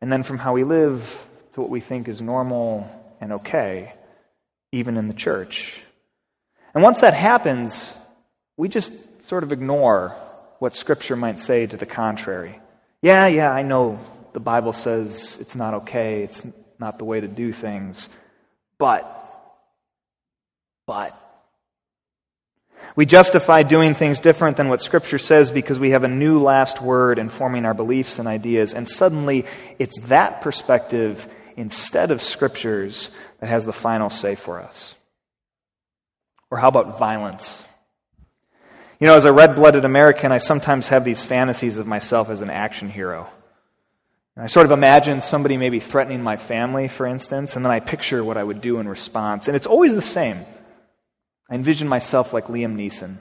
And 0.00 0.10
then 0.10 0.24
from 0.24 0.36
how 0.36 0.52
we 0.52 0.64
live 0.64 1.28
to 1.54 1.60
what 1.60 1.70
we 1.70 1.78
think 1.78 2.08
is 2.08 2.20
normal 2.20 2.90
and 3.20 3.34
okay, 3.34 3.94
even 4.72 4.96
in 4.96 5.06
the 5.06 5.14
church. 5.14 5.80
And 6.74 6.82
once 6.82 7.00
that 7.02 7.14
happens, 7.14 7.96
we 8.56 8.68
just 8.68 8.92
sort 9.28 9.44
of 9.44 9.52
ignore 9.52 10.16
what 10.58 10.74
Scripture 10.74 11.14
might 11.14 11.38
say 11.38 11.66
to 11.66 11.76
the 11.76 11.86
contrary. 11.86 12.58
Yeah, 13.00 13.28
yeah, 13.28 13.52
I 13.52 13.62
know 13.62 14.00
the 14.32 14.40
Bible 14.40 14.72
says 14.72 15.38
it's 15.40 15.54
not 15.54 15.74
okay, 15.74 16.24
it's 16.24 16.44
not 16.80 16.98
the 16.98 17.04
way 17.04 17.20
to 17.20 17.28
do 17.28 17.52
things, 17.52 18.08
but, 18.76 19.06
but. 20.84 21.16
We 22.94 23.06
justify 23.06 23.62
doing 23.62 23.94
things 23.94 24.20
different 24.20 24.58
than 24.58 24.68
what 24.68 24.80
Scripture 24.80 25.18
says 25.18 25.50
because 25.50 25.80
we 25.80 25.90
have 25.90 26.04
a 26.04 26.08
new 26.08 26.40
last 26.40 26.82
word 26.82 27.18
informing 27.18 27.64
our 27.64 27.74
beliefs 27.74 28.18
and 28.18 28.28
ideas, 28.28 28.74
and 28.74 28.88
suddenly 28.88 29.46
it's 29.78 29.98
that 30.02 30.42
perspective 30.42 31.26
instead 31.56 32.10
of 32.10 32.20
Scripture's 32.20 33.08
that 33.40 33.48
has 33.48 33.64
the 33.64 33.72
final 33.72 34.10
say 34.10 34.34
for 34.34 34.60
us. 34.60 34.94
Or 36.50 36.58
how 36.58 36.68
about 36.68 36.98
violence? 36.98 37.64
You 39.00 39.06
know, 39.06 39.16
as 39.16 39.24
a 39.24 39.32
red 39.32 39.54
blooded 39.54 39.84
American, 39.84 40.30
I 40.30 40.38
sometimes 40.38 40.88
have 40.88 41.04
these 41.04 41.24
fantasies 41.24 41.78
of 41.78 41.86
myself 41.86 42.28
as 42.28 42.42
an 42.42 42.50
action 42.50 42.90
hero. 42.90 43.26
I 44.36 44.46
sort 44.46 44.64
of 44.64 44.72
imagine 44.72 45.20
somebody 45.20 45.56
maybe 45.56 45.80
threatening 45.80 46.22
my 46.22 46.36
family, 46.36 46.88
for 46.88 47.06
instance, 47.06 47.56
and 47.56 47.64
then 47.64 47.72
I 47.72 47.80
picture 47.80 48.22
what 48.24 48.36
I 48.36 48.44
would 48.44 48.60
do 48.60 48.78
in 48.78 48.88
response. 48.88 49.46
And 49.46 49.56
it's 49.56 49.66
always 49.66 49.94
the 49.94 50.02
same. 50.02 50.44
I 51.50 51.54
envision 51.54 51.88
myself 51.88 52.32
like 52.32 52.46
Liam 52.46 52.76
Neeson. 52.76 53.16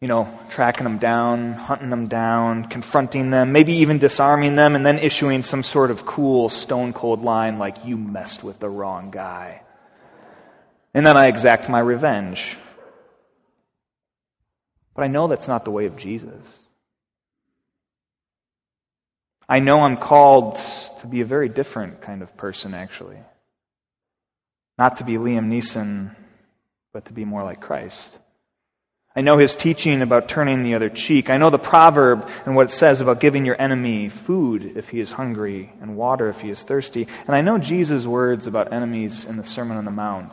You 0.00 0.08
know, 0.08 0.38
tracking 0.50 0.84
them 0.84 0.98
down, 0.98 1.54
hunting 1.54 1.90
them 1.90 2.06
down, 2.06 2.64
confronting 2.64 3.30
them, 3.30 3.52
maybe 3.52 3.76
even 3.76 3.98
disarming 3.98 4.54
them, 4.54 4.76
and 4.76 4.84
then 4.84 4.98
issuing 4.98 5.42
some 5.42 5.62
sort 5.62 5.90
of 5.90 6.04
cool, 6.04 6.48
stone 6.48 6.92
cold 6.92 7.22
line 7.22 7.58
like, 7.58 7.84
you 7.84 7.96
messed 7.96 8.44
with 8.44 8.60
the 8.60 8.68
wrong 8.68 9.10
guy. 9.10 9.62
And 10.92 11.06
then 11.06 11.16
I 11.16 11.26
exact 11.26 11.68
my 11.68 11.80
revenge. 11.80 12.56
But 14.94 15.04
I 15.04 15.08
know 15.08 15.28
that's 15.28 15.48
not 15.48 15.64
the 15.64 15.70
way 15.70 15.86
of 15.86 15.96
Jesus. 15.96 16.58
I 19.48 19.60
know 19.60 19.80
I'm 19.80 19.96
called 19.96 20.58
to 21.00 21.06
be 21.06 21.20
a 21.20 21.26
very 21.26 21.48
different 21.48 22.02
kind 22.02 22.22
of 22.22 22.36
person, 22.36 22.74
actually. 22.74 23.18
Not 24.78 24.96
to 24.98 25.04
be 25.04 25.14
Liam 25.14 25.46
Neeson, 25.46 26.14
but 26.96 27.04
to 27.04 27.12
be 27.12 27.26
more 27.26 27.44
like 27.44 27.60
Christ. 27.60 28.16
I 29.14 29.20
know 29.20 29.36
his 29.36 29.54
teaching 29.54 30.00
about 30.00 30.30
turning 30.30 30.62
the 30.62 30.76
other 30.76 30.88
cheek. 30.88 31.28
I 31.28 31.36
know 31.36 31.50
the 31.50 31.58
proverb 31.58 32.26
and 32.46 32.56
what 32.56 32.68
it 32.68 32.70
says 32.70 33.02
about 33.02 33.20
giving 33.20 33.44
your 33.44 33.60
enemy 33.60 34.08
food 34.08 34.78
if 34.78 34.88
he 34.88 35.00
is 35.00 35.12
hungry 35.12 35.74
and 35.82 35.98
water 35.98 36.30
if 36.30 36.40
he 36.40 36.48
is 36.48 36.62
thirsty. 36.62 37.06
And 37.26 37.36
I 37.36 37.42
know 37.42 37.58
Jesus' 37.58 38.06
words 38.06 38.46
about 38.46 38.72
enemies 38.72 39.26
in 39.26 39.36
the 39.36 39.44
Sermon 39.44 39.76
on 39.76 39.84
the 39.84 39.90
Mount 39.90 40.32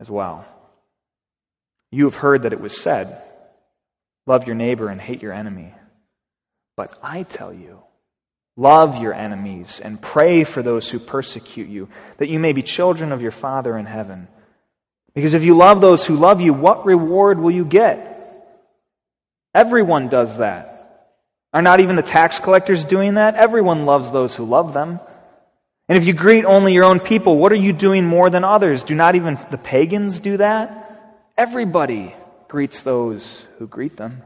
as 0.00 0.10
well. 0.10 0.44
You 1.92 2.06
have 2.06 2.16
heard 2.16 2.42
that 2.42 2.52
it 2.52 2.60
was 2.60 2.76
said, 2.76 3.22
Love 4.26 4.48
your 4.48 4.56
neighbor 4.56 4.88
and 4.88 5.00
hate 5.00 5.22
your 5.22 5.32
enemy. 5.32 5.72
But 6.76 6.98
I 7.00 7.22
tell 7.22 7.54
you, 7.54 7.78
Love 8.56 9.00
your 9.00 9.14
enemies 9.14 9.78
and 9.78 10.02
pray 10.02 10.42
for 10.42 10.64
those 10.64 10.90
who 10.90 10.98
persecute 10.98 11.68
you, 11.68 11.88
that 12.16 12.28
you 12.28 12.40
may 12.40 12.52
be 12.52 12.64
children 12.64 13.12
of 13.12 13.22
your 13.22 13.30
Father 13.30 13.78
in 13.78 13.86
heaven. 13.86 14.26
Because 15.14 15.34
if 15.34 15.44
you 15.44 15.56
love 15.56 15.80
those 15.80 16.04
who 16.04 16.16
love 16.16 16.40
you, 16.40 16.52
what 16.52 16.86
reward 16.86 17.38
will 17.38 17.50
you 17.50 17.64
get? 17.64 18.06
Everyone 19.54 20.08
does 20.08 20.38
that. 20.38 20.70
Are 21.52 21.62
not 21.62 21.80
even 21.80 21.96
the 21.96 22.02
tax 22.02 22.38
collectors 22.38 22.84
doing 22.84 23.14
that? 23.14 23.34
Everyone 23.34 23.86
loves 23.86 24.12
those 24.12 24.34
who 24.34 24.44
love 24.44 24.72
them. 24.72 25.00
And 25.88 25.98
if 25.98 26.06
you 26.06 26.12
greet 26.12 26.44
only 26.44 26.72
your 26.72 26.84
own 26.84 27.00
people, 27.00 27.36
what 27.36 27.50
are 27.50 27.56
you 27.56 27.72
doing 27.72 28.06
more 28.06 28.30
than 28.30 28.44
others? 28.44 28.84
Do 28.84 28.94
not 28.94 29.16
even 29.16 29.38
the 29.50 29.58
pagans 29.58 30.20
do 30.20 30.36
that? 30.36 30.86
Everybody 31.36 32.14
greets 32.46 32.82
those 32.82 33.44
who 33.58 33.66
greet 33.66 33.96
them. 33.96 34.22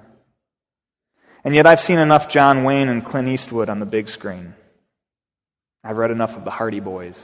And 1.43 1.55
yet 1.55 1.67
I've 1.67 1.81
seen 1.81 1.99
enough 1.99 2.29
John 2.29 2.65
Wayne 2.65 2.89
and 2.89 3.05
Clint 3.05 3.29
Eastwood 3.29 3.71
on 3.71 3.81
the 3.81 3.87
big 3.87 4.11
screen. 4.11 4.55
I've 5.83 5.97
read 5.97 6.11
enough 6.11 6.37
of 6.37 6.45
the 6.45 6.51
Hardy 6.51 6.81
Boys. 6.81 7.17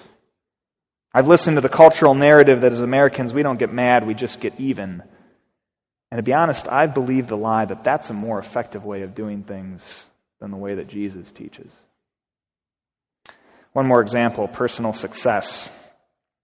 I've 1.13 1.29
listened 1.29 1.57
to 1.57 1.61
the 1.61 1.69
cultural 1.69 2.15
narrative 2.15 2.61
that 2.61 2.73
as 2.73 2.81
Americans 2.81 3.33
we 3.33 3.43
don't 3.43 3.59
get 3.59 3.73
mad, 3.73 4.07
we 4.07 4.15
just 4.15 4.41
get 4.41 4.59
even. 4.61 5.03
And 6.11 6.19
to 6.19 6.23
be 6.23 6.33
honest, 6.33 6.69
I 6.69 6.87
believe 6.87 7.27
the 7.27 7.37
lie 7.37 7.65
that 7.65 7.85
that's 7.85 8.11
a 8.11 8.15
more 8.15 8.39
effective 8.39 8.85
way 8.85 9.03
of 9.03 9.15
doing 9.15 9.43
things 9.43 10.05
than 10.41 10.51
the 10.51 10.57
way 10.57 10.75
that 10.75 10.89
Jesus 10.89 11.31
teaches. 11.33 11.73
One 13.73 13.87
more 13.87 14.01
example 14.01 14.49
personal 14.49 14.93
success. 14.93 15.69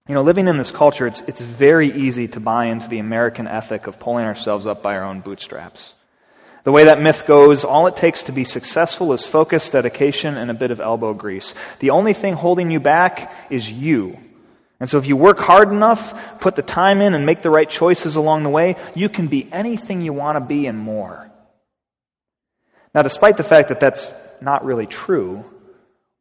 You 0.08 0.14
know, 0.14 0.22
living 0.22 0.46
in 0.46 0.56
this 0.56 0.70
culture, 0.70 1.08
it's, 1.08 1.20
it's 1.22 1.40
very 1.40 1.90
easy 1.92 2.28
to 2.28 2.40
buy 2.40 2.66
into 2.66 2.88
the 2.88 3.00
American 3.00 3.48
ethic 3.48 3.88
of 3.88 3.98
pulling 3.98 4.24
ourselves 4.24 4.64
up 4.64 4.80
by 4.80 4.94
our 4.94 5.02
own 5.02 5.20
bootstraps. 5.20 5.94
The 6.62 6.70
way 6.70 6.84
that 6.84 7.00
myth 7.00 7.26
goes, 7.26 7.64
all 7.64 7.88
it 7.88 7.96
takes 7.96 8.22
to 8.24 8.32
be 8.32 8.44
successful 8.44 9.12
is 9.12 9.26
focus, 9.26 9.70
dedication, 9.70 10.36
and 10.36 10.50
a 10.50 10.54
bit 10.54 10.70
of 10.70 10.80
elbow 10.80 11.12
grease. 11.12 11.54
The 11.80 11.90
only 11.90 12.12
thing 12.12 12.34
holding 12.34 12.70
you 12.70 12.78
back 12.78 13.32
is 13.50 13.70
you. 13.70 14.18
And 14.78 14.90
so 14.90 14.98
if 14.98 15.06
you 15.06 15.16
work 15.16 15.38
hard 15.38 15.70
enough, 15.70 16.40
put 16.40 16.54
the 16.54 16.62
time 16.62 17.00
in, 17.00 17.14
and 17.14 17.24
make 17.24 17.42
the 17.42 17.50
right 17.50 17.68
choices 17.68 18.16
along 18.16 18.42
the 18.42 18.50
way, 18.50 18.76
you 18.94 19.08
can 19.08 19.26
be 19.26 19.50
anything 19.52 20.02
you 20.02 20.12
want 20.12 20.36
to 20.36 20.40
be 20.40 20.66
and 20.66 20.78
more. 20.78 21.30
Now, 22.94 23.02
despite 23.02 23.36
the 23.36 23.44
fact 23.44 23.68
that 23.68 23.80
that's 23.80 24.10
not 24.40 24.64
really 24.64 24.86
true, 24.86 25.44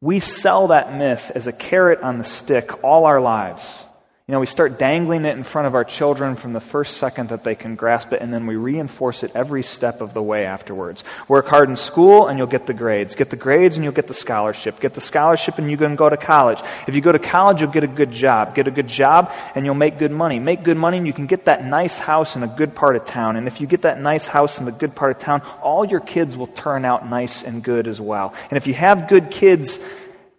we 0.00 0.20
sell 0.20 0.68
that 0.68 0.94
myth 0.94 1.32
as 1.34 1.46
a 1.46 1.52
carrot 1.52 2.00
on 2.00 2.18
the 2.18 2.24
stick 2.24 2.84
all 2.84 3.04
our 3.04 3.20
lives. 3.20 3.84
You 4.28 4.32
know, 4.32 4.40
we 4.40 4.46
start 4.46 4.76
dangling 4.76 5.24
it 5.24 5.36
in 5.36 5.44
front 5.44 5.68
of 5.68 5.76
our 5.76 5.84
children 5.84 6.34
from 6.34 6.52
the 6.52 6.58
first 6.58 6.96
second 6.96 7.28
that 7.28 7.44
they 7.44 7.54
can 7.54 7.76
grasp 7.76 8.12
it, 8.12 8.20
and 8.20 8.34
then 8.34 8.48
we 8.48 8.56
reinforce 8.56 9.22
it 9.22 9.30
every 9.36 9.62
step 9.62 10.00
of 10.00 10.14
the 10.14 10.22
way 10.22 10.46
afterwards. 10.46 11.04
Work 11.28 11.46
hard 11.46 11.68
in 11.68 11.76
school, 11.76 12.26
and 12.26 12.36
you'll 12.36 12.48
get 12.48 12.66
the 12.66 12.74
grades. 12.74 13.14
Get 13.14 13.30
the 13.30 13.36
grades, 13.36 13.76
and 13.76 13.84
you'll 13.84 13.92
get 13.92 14.08
the 14.08 14.14
scholarship. 14.14 14.80
Get 14.80 14.94
the 14.94 15.00
scholarship, 15.00 15.58
and 15.58 15.70
you 15.70 15.76
can 15.76 15.94
go 15.94 16.08
to 16.08 16.16
college. 16.16 16.60
If 16.88 16.96
you 16.96 17.02
go 17.02 17.12
to 17.12 17.20
college, 17.20 17.60
you'll 17.60 17.70
get 17.70 17.84
a 17.84 17.86
good 17.86 18.10
job. 18.10 18.56
Get 18.56 18.66
a 18.66 18.72
good 18.72 18.88
job, 18.88 19.30
and 19.54 19.64
you'll 19.64 19.76
make 19.76 19.96
good 19.96 20.10
money. 20.10 20.40
Make 20.40 20.64
good 20.64 20.76
money, 20.76 20.98
and 20.98 21.06
you 21.06 21.12
can 21.12 21.26
get 21.26 21.44
that 21.44 21.64
nice 21.64 21.96
house 21.96 22.34
in 22.34 22.42
a 22.42 22.48
good 22.48 22.74
part 22.74 22.96
of 22.96 23.04
town. 23.04 23.36
And 23.36 23.46
if 23.46 23.60
you 23.60 23.68
get 23.68 23.82
that 23.82 24.00
nice 24.00 24.26
house 24.26 24.58
in 24.58 24.64
the 24.64 24.72
good 24.72 24.96
part 24.96 25.12
of 25.12 25.20
town, 25.20 25.42
all 25.62 25.84
your 25.84 26.00
kids 26.00 26.36
will 26.36 26.48
turn 26.48 26.84
out 26.84 27.08
nice 27.08 27.44
and 27.44 27.62
good 27.62 27.86
as 27.86 28.00
well. 28.00 28.34
And 28.50 28.56
if 28.56 28.66
you 28.66 28.74
have 28.74 29.06
good 29.06 29.30
kids, 29.30 29.78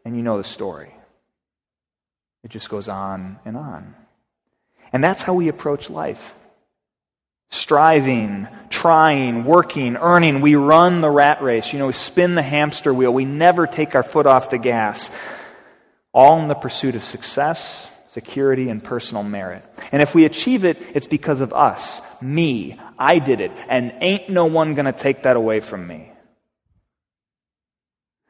and 0.03 0.17
you 0.17 0.23
know 0.23 0.35
the 0.35 0.43
story. 0.43 0.96
It 2.47 2.51
just 2.51 2.69
goes 2.69 2.87
on 2.87 3.39
and 3.43 3.57
on. 3.57 3.93
And 4.93 5.03
that's 5.03 5.21
how 5.21 5.33
we 5.33 5.49
approach 5.49 5.89
life. 5.89 6.33
Striving, 7.49 8.47
trying, 8.69 9.43
working, 9.43 9.97
earning. 9.97 10.39
We 10.39 10.55
run 10.55 11.01
the 11.01 11.09
rat 11.09 11.43
race. 11.43 11.73
You 11.73 11.79
know, 11.79 11.87
we 11.87 11.93
spin 11.93 12.35
the 12.35 12.41
hamster 12.41 12.93
wheel. 12.93 13.13
We 13.13 13.25
never 13.25 13.67
take 13.67 13.95
our 13.95 14.03
foot 14.03 14.25
off 14.25 14.49
the 14.49 14.57
gas. 14.57 15.11
All 16.13 16.39
in 16.39 16.47
the 16.47 16.55
pursuit 16.55 16.95
of 16.95 17.03
success, 17.03 17.85
security, 18.13 18.69
and 18.69 18.81
personal 18.81 19.23
merit. 19.23 19.65
And 19.91 20.01
if 20.01 20.15
we 20.15 20.23
achieve 20.23 20.63
it, 20.63 20.81
it's 20.93 21.05
because 21.05 21.41
of 21.41 21.51
us. 21.51 21.99
Me. 22.21 22.79
I 22.97 23.19
did 23.19 23.41
it. 23.41 23.51
And 23.67 23.93
ain't 23.99 24.29
no 24.29 24.45
one 24.45 24.73
gonna 24.73 24.93
take 24.93 25.23
that 25.23 25.35
away 25.35 25.59
from 25.59 25.85
me. 25.85 26.06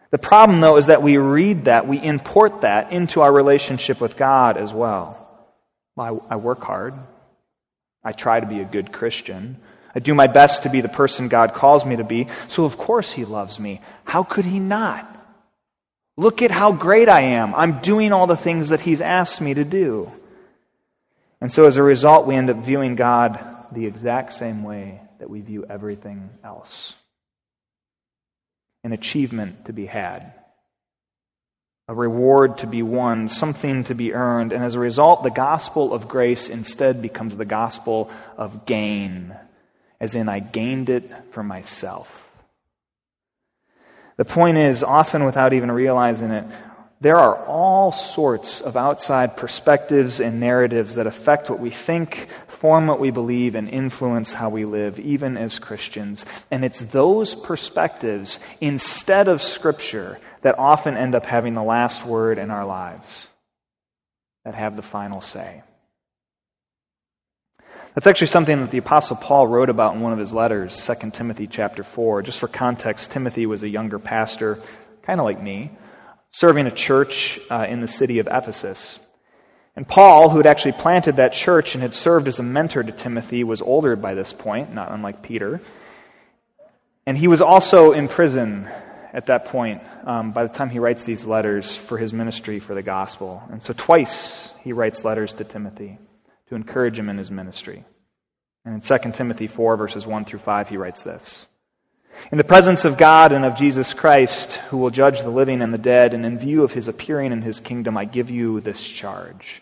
The 0.09 0.17
problem, 0.17 0.61
though, 0.61 0.77
is 0.77 0.85
that 0.85 1.03
we 1.03 1.17
read 1.17 1.65
that, 1.65 1.87
we 1.87 2.01
import 2.01 2.61
that 2.61 2.91
into 2.93 3.21
our 3.21 3.31
relationship 3.31 3.99
with 3.99 4.15
God 4.15 4.57
as 4.57 4.71
well. 4.71 5.27
I, 5.97 6.17
I 6.29 6.35
work 6.37 6.61
hard. 6.61 6.93
I 8.03 8.13
try 8.13 8.39
to 8.39 8.45
be 8.45 8.61
a 8.61 8.65
good 8.65 8.93
Christian. 8.93 9.57
I 9.93 9.99
do 9.99 10.13
my 10.13 10.27
best 10.27 10.63
to 10.63 10.69
be 10.69 10.81
the 10.81 10.89
person 10.89 11.27
God 11.27 11.53
calls 11.53 11.83
me 11.83 11.97
to 11.97 12.03
be, 12.03 12.27
so 12.47 12.63
of 12.65 12.77
course 12.77 13.11
He 13.11 13.25
loves 13.25 13.59
me. 13.59 13.81
How 14.05 14.23
could 14.23 14.45
He 14.45 14.59
not? 14.59 15.13
Look 16.15 16.41
at 16.41 16.51
how 16.51 16.71
great 16.71 17.09
I 17.09 17.21
am. 17.21 17.53
I'm 17.53 17.79
doing 17.81 18.13
all 18.13 18.27
the 18.27 18.37
things 18.37 18.69
that 18.69 18.79
He's 18.79 19.01
asked 19.01 19.41
me 19.41 19.53
to 19.55 19.65
do. 19.65 20.11
And 21.41 21.51
so 21.51 21.65
as 21.65 21.77
a 21.77 21.83
result, 21.83 22.27
we 22.27 22.35
end 22.35 22.49
up 22.49 22.57
viewing 22.57 22.95
God 22.95 23.43
the 23.71 23.85
exact 23.85 24.33
same 24.33 24.63
way 24.63 25.01
that 25.19 25.29
we 25.29 25.41
view 25.41 25.65
everything 25.67 26.29
else 26.43 26.93
an 28.87 28.93
achievement 28.93 29.65
to 29.65 29.73
be 29.73 29.85
had, 29.85 30.31
a 31.89 31.93
reward 31.93 32.59
to 32.59 32.67
be 32.67 32.81
won, 32.81 33.27
something 33.27 33.83
to 33.83 33.93
be 33.93 34.13
earned. 34.13 34.53
And 34.53 34.63
as 34.63 34.75
a 34.75 34.79
result, 34.79 35.23
the 35.23 35.29
gospel 35.29 35.93
of 35.93 36.07
grace 36.07 36.47
instead 36.47 37.01
becomes 37.01 37.35
the 37.35 37.43
gospel 37.43 38.09
of 38.37 38.65
gain, 38.65 39.35
as 39.99 40.15
in, 40.15 40.29
I 40.29 40.39
gained 40.39 40.89
it 40.89 41.11
for 41.31 41.43
myself. 41.43 42.09
The 44.15 44.23
point 44.23 44.57
is, 44.57 44.83
often 44.83 45.25
without 45.25 45.51
even 45.51 45.69
realizing 45.69 46.31
it, 46.31 46.45
there 47.01 47.17
are 47.17 47.35
all 47.45 47.91
sorts 47.91 48.61
of 48.61 48.77
outside 48.77 49.35
perspectives 49.35 50.21
and 50.21 50.39
narratives 50.39 50.95
that 50.95 51.07
affect 51.07 51.49
what 51.49 51.59
we 51.59 51.71
think, 51.71 52.29
form 52.59 52.87
what 52.87 52.99
we 52.99 53.11
believe, 53.11 53.55
and 53.55 53.69
influence 53.69 54.33
how 54.33 54.49
we 54.49 54.65
live, 54.65 54.99
even 54.99 55.37
as 55.37 55.59
Christians. 55.59 56.25
And 56.51 56.65
it's 56.65 56.79
those 56.79 57.35
perspectives, 57.35 58.39
instead 58.61 59.27
of 59.27 59.41
Scripture, 59.41 60.19
that 60.41 60.57
often 60.57 60.97
end 60.97 61.15
up 61.15 61.25
having 61.25 61.53
the 61.53 61.63
last 61.63 62.05
word 62.05 62.37
in 62.37 62.51
our 62.51 62.65
lives, 62.65 63.27
that 64.45 64.55
have 64.55 64.75
the 64.75 64.81
final 64.81 65.21
say. 65.21 65.63
That's 67.97 68.05
actually 68.05 68.27
something 68.27 68.61
that 68.61 68.69
the 68.69 68.77
apostle 68.77 69.15
Paul 69.15 69.47
wrote 69.47 69.71
about 69.71 69.95
in 69.95 70.01
one 70.01 70.13
of 70.13 70.19
his 70.19 70.31
letters, 70.31 70.85
2 70.85 71.09
Timothy 71.09 71.47
chapter 71.47 71.83
4. 71.83 72.21
Just 72.21 72.37
for 72.37 72.47
context, 72.47 73.09
Timothy 73.09 73.47
was 73.47 73.63
a 73.63 73.67
younger 73.67 73.97
pastor, 73.97 74.59
kind 75.01 75.19
of 75.19 75.25
like 75.25 75.41
me, 75.41 75.71
serving 76.29 76.67
a 76.67 76.71
church 76.71 77.39
uh, 77.49 77.65
in 77.67 77.81
the 77.81 77.87
city 77.87 78.19
of 78.19 78.27
Ephesus. 78.27 78.99
And 79.77 79.87
Paul, 79.87 80.31
who 80.31 80.37
had 80.37 80.47
actually 80.47 80.71
planted 80.71 81.17
that 81.17 81.33
church 81.33 81.75
and 81.75 81.83
had 81.83 81.93
served 81.93 82.27
as 82.27 82.39
a 82.39 82.43
mentor 82.43 82.81
to 82.81 82.91
Timothy, 82.91 83.43
was 83.43 83.61
older 83.61 83.95
by 83.95 84.15
this 84.15 84.33
point, 84.33 84.73
not 84.73 84.91
unlike 84.91 85.21
Peter. 85.21 85.61
And 87.05 87.15
he 87.15 87.27
was 87.27 87.43
also 87.43 87.91
in 87.91 88.07
prison 88.07 88.67
at 89.13 89.27
that 89.27 89.45
point 89.45 89.83
um, 90.03 90.31
by 90.31 90.47
the 90.47 90.53
time 90.53 90.71
he 90.71 90.79
writes 90.79 91.03
these 91.03 91.25
letters 91.25 91.75
for 91.75 91.99
his 91.99 92.11
ministry 92.11 92.57
for 92.59 92.73
the 92.73 92.81
gospel. 92.81 93.43
And 93.51 93.61
so 93.61 93.71
twice 93.77 94.49
he 94.63 94.73
writes 94.73 95.05
letters 95.05 95.33
to 95.33 95.43
Timothy 95.43 95.99
to 96.49 96.55
encourage 96.55 96.97
him 96.97 97.07
in 97.07 97.19
his 97.19 97.29
ministry. 97.29 97.85
And 98.65 98.73
in 98.73 98.81
2 98.81 99.11
Timothy 99.11 99.45
4, 99.45 99.77
verses 99.77 100.07
1 100.07 100.25
through 100.25 100.39
5, 100.39 100.69
he 100.69 100.77
writes 100.77 101.03
this 101.03 101.45
In 102.31 102.39
the 102.39 102.43
presence 102.43 102.83
of 102.83 102.97
God 102.97 103.31
and 103.31 103.45
of 103.45 103.55
Jesus 103.55 103.93
Christ, 103.93 104.53
who 104.69 104.77
will 104.77 104.89
judge 104.89 105.21
the 105.21 105.29
living 105.29 105.61
and 105.61 105.71
the 105.71 105.77
dead, 105.77 106.15
and 106.15 106.25
in 106.25 106.39
view 106.39 106.63
of 106.63 106.73
his 106.73 106.87
appearing 106.87 107.31
in 107.31 107.43
his 107.43 107.59
kingdom, 107.59 107.95
I 107.95 108.05
give 108.05 108.31
you 108.31 108.59
this 108.59 108.83
charge 108.83 109.61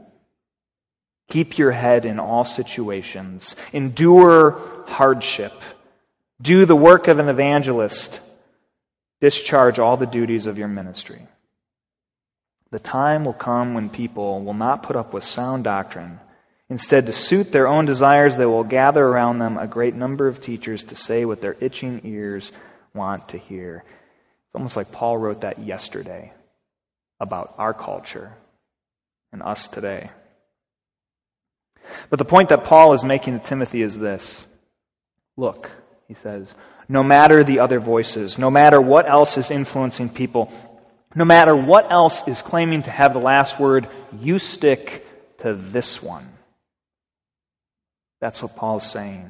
keep 1.31 1.57
your 1.57 1.71
head 1.71 2.05
in 2.05 2.19
all 2.19 2.43
situations, 2.45 3.55
endure 3.73 4.61
hardship, 4.85 5.53
do 6.39 6.65
the 6.65 6.75
work 6.75 7.07
of 7.07 7.17
an 7.17 7.29
evangelist, 7.29 8.19
discharge 9.19 9.79
all 9.79 9.97
the 9.97 10.05
duties 10.05 10.45
of 10.45 10.59
your 10.59 10.67
ministry. 10.67 11.27
The 12.69 12.79
time 12.79 13.25
will 13.25 13.33
come 13.33 13.73
when 13.73 13.89
people 13.89 14.43
will 14.43 14.53
not 14.53 14.83
put 14.83 14.95
up 14.95 15.11
with 15.11 15.23
sound 15.23 15.63
doctrine 15.63 16.19
Instead, 16.71 17.05
to 17.07 17.11
suit 17.11 17.51
their 17.51 17.67
own 17.67 17.83
desires, 17.83 18.37
they 18.37 18.45
will 18.45 18.63
gather 18.63 19.05
around 19.05 19.39
them 19.39 19.57
a 19.57 19.67
great 19.67 19.93
number 19.93 20.29
of 20.29 20.39
teachers 20.39 20.85
to 20.85 20.95
say 20.95 21.25
what 21.25 21.41
their 21.41 21.57
itching 21.59 21.99
ears 22.05 22.53
want 22.93 23.27
to 23.27 23.37
hear. 23.37 23.83
It's 23.85 24.55
almost 24.55 24.77
like 24.77 24.89
Paul 24.89 25.17
wrote 25.17 25.41
that 25.41 25.59
yesterday 25.59 26.31
about 27.19 27.55
our 27.57 27.73
culture 27.73 28.31
and 29.33 29.43
us 29.43 29.67
today. 29.67 30.11
But 32.09 32.19
the 32.19 32.25
point 32.25 32.49
that 32.49 32.63
Paul 32.63 32.93
is 32.93 33.03
making 33.03 33.39
to 33.39 33.45
Timothy 33.45 33.81
is 33.81 33.97
this 33.97 34.45
Look, 35.37 35.71
he 36.07 36.13
says, 36.13 36.53
no 36.89 37.03
matter 37.03 37.43
the 37.43 37.59
other 37.59 37.79
voices, 37.79 38.37
no 38.37 38.51
matter 38.51 38.81
what 38.81 39.09
else 39.09 39.37
is 39.37 39.49
influencing 39.49 40.09
people, 40.09 40.51
no 41.15 41.25
matter 41.25 41.55
what 41.55 41.91
else 41.91 42.27
is 42.27 42.41
claiming 42.41 42.83
to 42.83 42.91
have 42.91 43.13
the 43.13 43.19
last 43.19 43.59
word, 43.59 43.87
you 44.19 44.39
stick 44.39 45.07
to 45.39 45.53
this 45.53 46.01
one. 46.01 46.29
That's 48.19 48.41
what 48.41 48.55
Paul's 48.55 48.89
saying. 48.89 49.29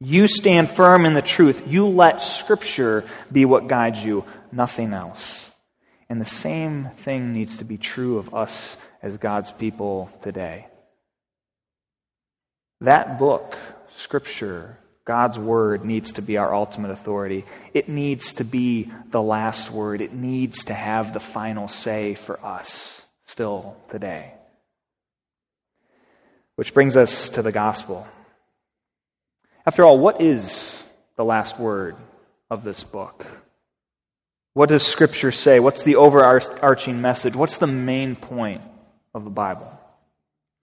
You 0.00 0.26
stand 0.26 0.70
firm 0.70 1.06
in 1.06 1.14
the 1.14 1.22
truth. 1.22 1.64
You 1.66 1.86
let 1.86 2.20
Scripture 2.20 3.04
be 3.30 3.44
what 3.44 3.68
guides 3.68 4.04
you, 4.04 4.24
nothing 4.50 4.92
else. 4.92 5.50
And 6.08 6.20
the 6.20 6.26
same 6.26 6.90
thing 7.04 7.32
needs 7.32 7.58
to 7.58 7.64
be 7.64 7.78
true 7.78 8.18
of 8.18 8.34
us 8.34 8.76
as 9.02 9.16
God's 9.16 9.50
people 9.50 10.10
today. 10.22 10.66
That 12.80 13.18
book, 13.18 13.56
Scripture, 13.96 14.76
God's 15.04 15.38
Word, 15.38 15.84
needs 15.84 16.12
to 16.12 16.22
be 16.22 16.36
our 16.36 16.54
ultimate 16.54 16.90
authority. 16.90 17.44
It 17.72 17.88
needs 17.88 18.34
to 18.34 18.44
be 18.44 18.90
the 19.10 19.22
last 19.22 19.70
word. 19.70 20.00
It 20.00 20.12
needs 20.12 20.64
to 20.64 20.74
have 20.74 21.12
the 21.12 21.20
final 21.20 21.68
say 21.68 22.14
for 22.14 22.44
us 22.44 23.04
still 23.26 23.76
today. 23.90 24.32
Which 26.56 26.74
brings 26.74 26.96
us 26.96 27.30
to 27.30 27.42
the 27.42 27.52
gospel. 27.52 28.06
After 29.66 29.84
all, 29.84 29.98
what 29.98 30.20
is 30.20 30.82
the 31.16 31.24
last 31.24 31.58
word 31.58 31.96
of 32.50 32.64
this 32.64 32.84
book? 32.84 33.24
What 34.52 34.68
does 34.68 34.86
Scripture 34.86 35.32
say? 35.32 35.58
What's 35.58 35.82
the 35.82 35.96
overarching 35.96 37.00
message? 37.00 37.34
What's 37.34 37.56
the 37.56 37.66
main 37.66 38.14
point 38.14 38.62
of 39.12 39.24
the 39.24 39.30
Bible? 39.30 39.80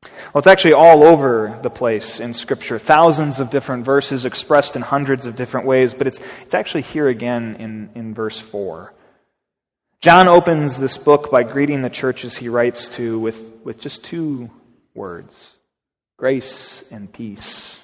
Well, 0.04 0.40
it's 0.40 0.48
actually 0.48 0.74
all 0.74 1.04
over 1.04 1.60
the 1.62 1.70
place 1.70 2.20
in 2.20 2.34
Scripture. 2.34 2.80
Thousands 2.80 3.40
of 3.40 3.50
different 3.50 3.86
verses 3.86 4.26
expressed 4.26 4.76
in 4.76 4.82
hundreds 4.82 5.26
of 5.26 5.36
different 5.36 5.68
ways, 5.68 5.94
but 5.94 6.08
it's, 6.08 6.20
it's 6.42 6.54
actually 6.54 6.84
here 6.84 7.08
again 7.08 7.56
in, 7.58 7.90
in 7.96 8.14
verse 8.14 8.40
4. 8.40 8.94
John 10.00 10.28
opens 10.28 10.78
this 10.78 10.98
book 10.98 11.30
by 11.30 11.44
greeting 11.44 11.82
the 11.82 11.90
churches 11.90 12.38
he 12.38 12.50
writes 12.50 12.90
to 12.90 13.20
with, 13.20 13.40
with 13.64 13.80
just 13.80 14.04
two 14.04 14.50
words 14.94 15.56
grace 16.18 16.84
and 16.92 17.12
peace 17.12 17.78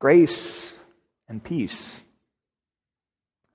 grace 0.00 0.74
and 1.28 1.44
peace. 1.44 2.00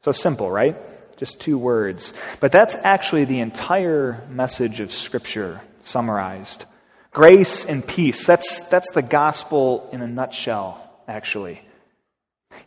So 0.01 0.11
simple, 0.11 0.49
right? 0.49 0.77
Just 1.17 1.41
two 1.41 1.57
words. 1.57 2.13
But 2.39 2.51
that's 2.51 2.75
actually 2.75 3.25
the 3.25 3.39
entire 3.39 4.23
message 4.29 4.79
of 4.79 4.93
Scripture 4.93 5.61
summarized. 5.81 6.65
Grace 7.15 7.63
and 7.63 7.87
peace. 7.87 8.25
That's, 8.25 8.59
that's 8.63 8.91
the 8.91 9.01
gospel 9.01 9.87
in 9.93 10.01
a 10.01 10.07
nutshell, 10.07 10.85
actually. 11.07 11.61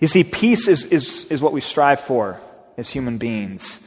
You 0.01 0.09
see, 0.09 0.25
peace 0.25 0.69
is, 0.69 0.87
is, 0.87 1.27
is 1.27 1.43
what 1.43 1.53
we 1.53 1.61
strive 1.61 2.01
for 2.01 2.41
as 2.79 2.89
human 2.89 3.19
beings. 3.19 3.79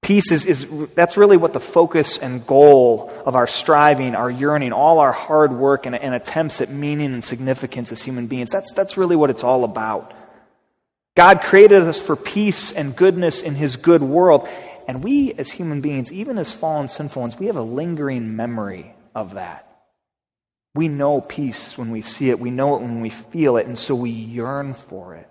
Peace 0.00 0.32
is, 0.32 0.46
is 0.46 0.66
that's 0.94 1.18
really 1.18 1.36
what 1.36 1.52
the 1.52 1.60
focus 1.60 2.16
and 2.16 2.46
goal 2.46 3.12
of 3.26 3.36
our 3.36 3.46
striving, 3.46 4.14
our 4.14 4.30
yearning, 4.30 4.72
all 4.72 4.98
our 4.98 5.12
hard 5.12 5.52
work 5.52 5.84
and, 5.84 5.94
and 5.94 6.14
attempts 6.14 6.62
at 6.62 6.70
meaning 6.70 7.12
and 7.12 7.22
significance 7.22 7.92
as 7.92 8.00
human 8.00 8.28
beings, 8.28 8.48
that's, 8.48 8.72
that's 8.72 8.96
really 8.96 9.14
what 9.14 9.28
it's 9.28 9.44
all 9.44 9.62
about. 9.62 10.14
God 11.16 11.42
created 11.42 11.82
us 11.82 12.00
for 12.00 12.16
peace 12.16 12.72
and 12.72 12.96
goodness 12.96 13.42
in 13.42 13.54
His 13.54 13.76
good 13.76 14.02
world. 14.02 14.48
And 14.88 15.04
we, 15.04 15.34
as 15.34 15.50
human 15.50 15.82
beings, 15.82 16.10
even 16.10 16.38
as 16.38 16.50
fallen 16.50 16.88
sinful 16.88 17.20
ones, 17.20 17.38
we 17.38 17.48
have 17.48 17.56
a 17.56 17.62
lingering 17.62 18.36
memory 18.36 18.94
of 19.16 19.34
that. 19.34 19.66
We 20.74 20.88
know 20.88 21.22
peace 21.22 21.78
when 21.78 21.90
we 21.90 22.02
see 22.02 22.28
it, 22.28 22.38
we 22.38 22.50
know 22.50 22.76
it 22.76 22.82
when 22.82 23.00
we 23.00 23.08
feel 23.08 23.56
it, 23.56 23.66
and 23.66 23.78
so 23.78 23.94
we 23.94 24.10
yearn 24.10 24.74
for 24.74 25.14
it. 25.14 25.26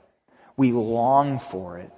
We 0.58 0.72
long 0.72 1.38
for 1.38 1.78
it. 1.78 1.92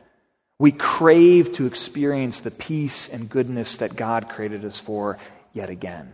We 0.60 0.74
crave 0.74 1.54
to 1.54 1.66
experience 1.66 2.42
the 2.42 2.52
peace 2.52 3.08
and 3.08 3.30
goodness 3.30 3.78
that 3.78 3.96
God 3.96 4.28
created 4.28 4.66
us 4.66 4.80
for 4.80 5.18
yet 5.54 5.70
again. 5.70 6.12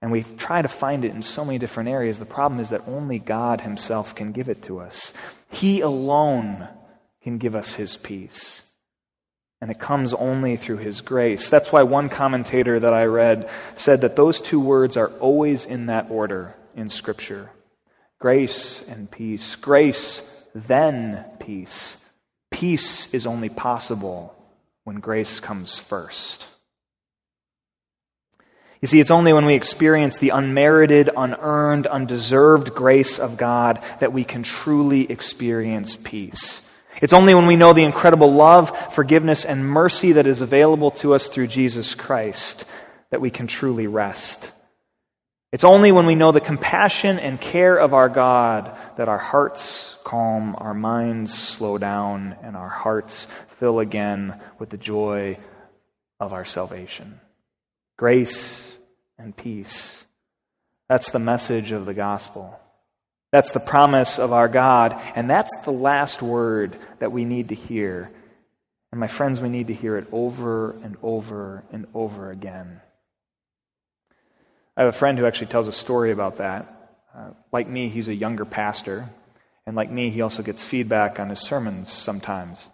And 0.00 0.12
we 0.12 0.24
try 0.36 0.62
to 0.62 0.68
find 0.68 1.04
it 1.04 1.12
in 1.12 1.22
so 1.22 1.44
many 1.44 1.58
different 1.58 1.88
areas. 1.88 2.20
The 2.20 2.26
problem 2.26 2.60
is 2.60 2.70
that 2.70 2.86
only 2.86 3.18
God 3.18 3.62
Himself 3.62 4.14
can 4.14 4.30
give 4.30 4.48
it 4.48 4.62
to 4.64 4.78
us. 4.78 5.12
He 5.50 5.80
alone 5.80 6.68
can 7.22 7.38
give 7.38 7.56
us 7.56 7.74
His 7.74 7.96
peace. 7.96 8.62
And 9.60 9.70
it 9.70 9.78
comes 9.80 10.12
only 10.12 10.56
through 10.56 10.78
His 10.78 11.00
grace. 11.00 11.48
That's 11.48 11.72
why 11.72 11.82
one 11.82 12.08
commentator 12.08 12.78
that 12.78 12.92
I 12.92 13.04
read 13.04 13.48
said 13.76 14.02
that 14.02 14.16
those 14.16 14.40
two 14.40 14.60
words 14.60 14.96
are 14.96 15.08
always 15.18 15.64
in 15.64 15.86
that 15.86 16.10
order 16.10 16.54
in 16.74 16.90
Scripture 16.90 17.50
grace 18.18 18.82
and 18.88 19.10
peace. 19.10 19.56
Grace 19.56 20.22
then 20.54 21.24
peace. 21.38 21.98
Peace 22.50 23.12
is 23.12 23.26
only 23.26 23.48
possible 23.48 24.34
when 24.84 25.00
grace 25.00 25.40
comes 25.40 25.78
first. 25.78 26.46
You 28.80 28.88
see, 28.88 29.00
it's 29.00 29.10
only 29.10 29.32
when 29.32 29.46
we 29.46 29.54
experience 29.54 30.18
the 30.18 30.30
unmerited, 30.30 31.10
unearned, 31.16 31.86
undeserved 31.86 32.74
grace 32.74 33.18
of 33.18 33.36
God 33.36 33.82
that 34.00 34.12
we 34.12 34.22
can 34.24 34.42
truly 34.42 35.10
experience 35.10 35.96
peace. 35.96 36.60
It's 37.02 37.12
only 37.12 37.34
when 37.34 37.46
we 37.46 37.56
know 37.56 37.72
the 37.72 37.84
incredible 37.84 38.32
love, 38.32 38.94
forgiveness, 38.94 39.44
and 39.44 39.68
mercy 39.68 40.12
that 40.12 40.26
is 40.26 40.40
available 40.40 40.90
to 40.92 41.14
us 41.14 41.28
through 41.28 41.48
Jesus 41.48 41.94
Christ 41.94 42.64
that 43.10 43.20
we 43.20 43.30
can 43.30 43.46
truly 43.46 43.86
rest. 43.86 44.50
It's 45.52 45.64
only 45.64 45.92
when 45.92 46.06
we 46.06 46.14
know 46.14 46.32
the 46.32 46.40
compassion 46.40 47.18
and 47.18 47.40
care 47.40 47.76
of 47.76 47.94
our 47.94 48.08
God 48.08 48.76
that 48.96 49.08
our 49.08 49.18
hearts 49.18 49.96
calm, 50.04 50.54
our 50.58 50.74
minds 50.74 51.32
slow 51.32 51.78
down, 51.78 52.36
and 52.42 52.56
our 52.56 52.68
hearts 52.68 53.26
fill 53.58 53.78
again 53.78 54.40
with 54.58 54.70
the 54.70 54.76
joy 54.76 55.38
of 56.18 56.32
our 56.32 56.44
salvation. 56.44 57.20
Grace 57.96 58.66
and 59.18 59.36
peace. 59.36 60.04
That's 60.88 61.10
the 61.10 61.18
message 61.18 61.72
of 61.72 61.86
the 61.86 61.94
gospel. 61.94 62.60
That's 63.32 63.50
the 63.50 63.60
promise 63.60 64.18
of 64.18 64.32
our 64.32 64.48
God, 64.48 65.00
and 65.14 65.28
that's 65.28 65.54
the 65.64 65.72
last 65.72 66.22
word 66.22 66.76
that 67.00 67.12
we 67.12 67.24
need 67.24 67.48
to 67.48 67.54
hear. 67.54 68.10
And 68.92 69.00
my 69.00 69.08
friends, 69.08 69.40
we 69.40 69.48
need 69.48 69.66
to 69.66 69.74
hear 69.74 69.96
it 69.98 70.06
over 70.12 70.70
and 70.70 70.96
over 71.02 71.64
and 71.72 71.86
over 71.92 72.30
again. 72.30 72.80
I 74.76 74.82
have 74.82 74.94
a 74.94 74.98
friend 74.98 75.18
who 75.18 75.26
actually 75.26 75.48
tells 75.48 75.68
a 75.68 75.72
story 75.72 76.12
about 76.12 76.36
that. 76.36 76.72
Uh, 77.14 77.30
like 77.50 77.68
me, 77.68 77.88
he's 77.88 78.08
a 78.08 78.14
younger 78.14 78.44
pastor, 78.44 79.08
and 79.66 79.74
like 79.74 79.90
me, 79.90 80.10
he 80.10 80.20
also 80.20 80.42
gets 80.42 80.62
feedback 80.62 81.18
on 81.18 81.30
his 81.30 81.40
sermons 81.40 81.90
sometimes. 81.90 82.68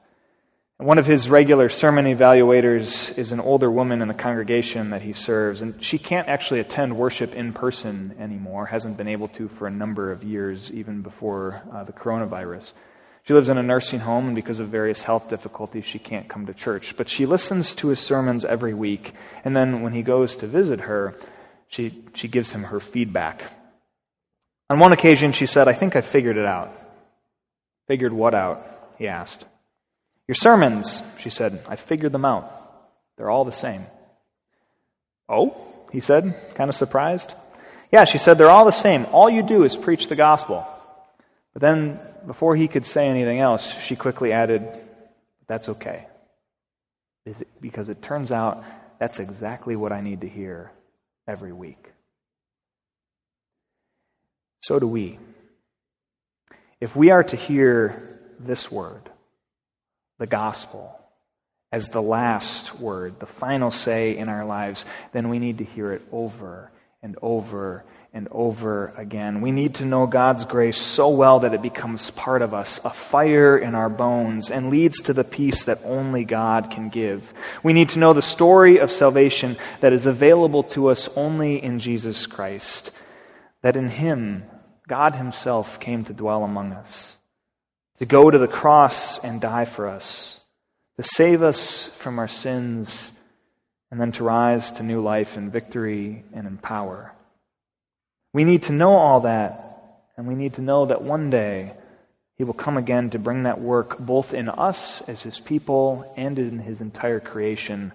One 0.82 0.98
of 0.98 1.06
his 1.06 1.28
regular 1.28 1.68
sermon 1.68 2.06
evaluators 2.06 3.16
is 3.16 3.30
an 3.30 3.38
older 3.38 3.70
woman 3.70 4.02
in 4.02 4.08
the 4.08 4.14
congregation 4.14 4.90
that 4.90 5.00
he 5.00 5.12
serves, 5.12 5.62
and 5.62 5.82
she 5.82 5.96
can't 5.96 6.26
actually 6.26 6.58
attend 6.58 6.96
worship 6.96 7.34
in 7.34 7.52
person 7.52 8.16
anymore, 8.18 8.66
hasn't 8.66 8.96
been 8.96 9.06
able 9.06 9.28
to 9.28 9.46
for 9.46 9.68
a 9.68 9.70
number 9.70 10.10
of 10.10 10.24
years, 10.24 10.72
even 10.72 11.02
before 11.02 11.62
uh, 11.72 11.84
the 11.84 11.92
coronavirus. 11.92 12.72
She 13.22 13.32
lives 13.32 13.48
in 13.48 13.58
a 13.58 13.62
nursing 13.62 14.00
home, 14.00 14.26
and 14.26 14.34
because 14.34 14.58
of 14.58 14.70
various 14.70 15.04
health 15.04 15.30
difficulties, 15.30 15.84
she 15.84 16.00
can't 16.00 16.28
come 16.28 16.46
to 16.46 16.52
church. 16.52 16.96
But 16.96 17.08
she 17.08 17.26
listens 17.26 17.76
to 17.76 17.86
his 17.86 18.00
sermons 18.00 18.44
every 18.44 18.74
week, 18.74 19.14
and 19.44 19.54
then 19.54 19.82
when 19.82 19.92
he 19.92 20.02
goes 20.02 20.34
to 20.38 20.48
visit 20.48 20.80
her, 20.80 21.14
she, 21.68 22.02
she 22.14 22.26
gives 22.26 22.50
him 22.50 22.64
her 22.64 22.80
feedback. 22.80 23.44
On 24.68 24.80
one 24.80 24.92
occasion, 24.92 25.30
she 25.30 25.46
said, 25.46 25.68
I 25.68 25.74
think 25.74 25.94
I 25.94 26.00
figured 26.00 26.38
it 26.38 26.46
out. 26.46 26.76
Figured 27.86 28.12
what 28.12 28.34
out? 28.34 28.66
He 28.98 29.06
asked. 29.06 29.44
Your 30.28 30.34
sermons, 30.34 31.02
she 31.18 31.30
said, 31.30 31.64
I 31.68 31.76
figured 31.76 32.12
them 32.12 32.24
out. 32.24 32.50
They're 33.16 33.30
all 33.30 33.44
the 33.44 33.52
same. 33.52 33.86
Oh? 35.28 35.56
He 35.90 36.00
said, 36.00 36.34
kind 36.54 36.70
of 36.70 36.76
surprised. 36.76 37.32
Yeah, 37.90 38.04
she 38.04 38.18
said, 38.18 38.38
they're 38.38 38.50
all 38.50 38.64
the 38.64 38.70
same. 38.70 39.06
All 39.12 39.28
you 39.28 39.42
do 39.42 39.64
is 39.64 39.76
preach 39.76 40.08
the 40.08 40.16
gospel. 40.16 40.66
But 41.52 41.62
then, 41.62 42.00
before 42.26 42.56
he 42.56 42.68
could 42.68 42.86
say 42.86 43.08
anything 43.08 43.40
else, 43.40 43.78
she 43.80 43.96
quickly 43.96 44.32
added, 44.32 44.66
That's 45.46 45.68
okay. 45.68 46.06
Because 47.60 47.88
it 47.88 48.02
turns 48.02 48.32
out 48.32 48.64
that's 48.98 49.20
exactly 49.20 49.76
what 49.76 49.92
I 49.92 50.00
need 50.00 50.22
to 50.22 50.28
hear 50.28 50.72
every 51.26 51.52
week. 51.52 51.92
So 54.60 54.78
do 54.78 54.86
we. 54.86 55.18
If 56.80 56.96
we 56.96 57.10
are 57.10 57.22
to 57.24 57.36
hear 57.36 58.20
this 58.38 58.70
word, 58.70 59.10
the 60.22 60.26
gospel 60.28 60.96
as 61.72 61.88
the 61.88 62.00
last 62.00 62.78
word, 62.78 63.18
the 63.18 63.26
final 63.26 63.72
say 63.72 64.16
in 64.16 64.28
our 64.28 64.44
lives, 64.44 64.84
then 65.10 65.28
we 65.28 65.40
need 65.40 65.58
to 65.58 65.64
hear 65.64 65.92
it 65.92 66.02
over 66.12 66.70
and 67.02 67.16
over 67.20 67.82
and 68.12 68.28
over 68.30 68.92
again. 68.96 69.40
We 69.40 69.50
need 69.50 69.74
to 69.76 69.84
know 69.84 70.06
God's 70.06 70.44
grace 70.44 70.78
so 70.78 71.08
well 71.08 71.40
that 71.40 71.54
it 71.54 71.60
becomes 71.60 72.12
part 72.12 72.40
of 72.40 72.54
us, 72.54 72.78
a 72.84 72.90
fire 72.90 73.58
in 73.58 73.74
our 73.74 73.88
bones, 73.88 74.48
and 74.48 74.70
leads 74.70 75.00
to 75.00 75.12
the 75.12 75.24
peace 75.24 75.64
that 75.64 75.80
only 75.82 76.24
God 76.24 76.70
can 76.70 76.88
give. 76.88 77.34
We 77.64 77.72
need 77.72 77.88
to 77.88 77.98
know 77.98 78.12
the 78.12 78.22
story 78.22 78.78
of 78.78 78.92
salvation 78.92 79.56
that 79.80 79.92
is 79.92 80.06
available 80.06 80.62
to 80.74 80.86
us 80.86 81.08
only 81.16 81.60
in 81.60 81.80
Jesus 81.80 82.28
Christ, 82.28 82.92
that 83.62 83.74
in 83.74 83.88
Him, 83.88 84.44
God 84.86 85.16
Himself 85.16 85.80
came 85.80 86.04
to 86.04 86.12
dwell 86.12 86.44
among 86.44 86.74
us 86.74 87.16
to 88.02 88.06
go 88.06 88.28
to 88.28 88.38
the 88.38 88.48
cross 88.48 89.20
and 89.20 89.40
die 89.40 89.64
for 89.64 89.86
us, 89.86 90.40
to 90.96 91.04
save 91.04 91.40
us 91.40 91.86
from 91.98 92.18
our 92.18 92.26
sins, 92.26 93.12
and 93.92 94.00
then 94.00 94.10
to 94.10 94.24
rise 94.24 94.72
to 94.72 94.82
new 94.82 95.00
life 95.00 95.36
in 95.36 95.52
victory 95.52 96.24
and 96.34 96.44
in 96.48 96.58
power. 96.58 97.12
We 98.32 98.42
need 98.42 98.64
to 98.64 98.72
know 98.72 98.96
all 98.96 99.20
that, 99.20 100.00
and 100.16 100.26
we 100.26 100.34
need 100.34 100.54
to 100.54 100.60
know 100.60 100.86
that 100.86 101.02
one 101.02 101.30
day 101.30 101.74
He 102.36 102.42
will 102.42 102.54
come 102.54 102.76
again 102.76 103.08
to 103.10 103.20
bring 103.20 103.44
that 103.44 103.60
work 103.60 104.00
both 104.00 104.34
in 104.34 104.48
us 104.48 105.02
as 105.02 105.22
His 105.22 105.38
people 105.38 106.12
and 106.16 106.40
in 106.40 106.58
His 106.58 106.80
entire 106.80 107.20
creation 107.20 107.92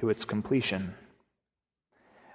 to 0.00 0.10
its 0.10 0.24
completion. 0.24 0.96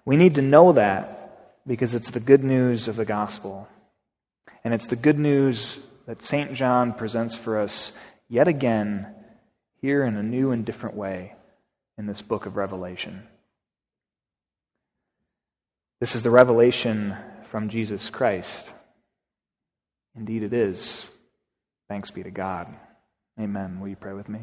We 0.05 0.15
need 0.15 0.35
to 0.35 0.41
know 0.41 0.71
that 0.71 1.67
because 1.67 1.95
it's 1.95 2.11
the 2.11 2.21
good 2.21 2.45
news 2.45 2.87
of 2.87 2.95
the 2.95 3.03
gospel. 3.03 3.67
And 4.63 4.73
it's 4.73 4.87
the 4.87 4.95
good 4.95 5.19
news 5.19 5.79
that 6.05 6.21
St. 6.21 6.53
John 6.53 6.93
presents 6.93 7.35
for 7.35 7.59
us 7.59 7.93
yet 8.27 8.47
again 8.47 9.13
here 9.81 10.03
in 10.03 10.15
a 10.15 10.23
new 10.23 10.51
and 10.51 10.65
different 10.65 10.95
way 10.95 11.35
in 11.97 12.05
this 12.05 12.21
book 12.21 12.45
of 12.45 12.55
Revelation. 12.57 13.23
This 15.99 16.15
is 16.15 16.21
the 16.21 16.31
revelation 16.31 17.15
from 17.49 17.69
Jesus 17.69 18.09
Christ. 18.09 18.69
Indeed, 20.15 20.43
it 20.43 20.53
is. 20.53 21.07
Thanks 21.87 22.11
be 22.11 22.23
to 22.23 22.31
God. 22.31 22.67
Amen. 23.39 23.79
Will 23.79 23.87
you 23.87 23.95
pray 23.95 24.13
with 24.13 24.27
me? 24.27 24.39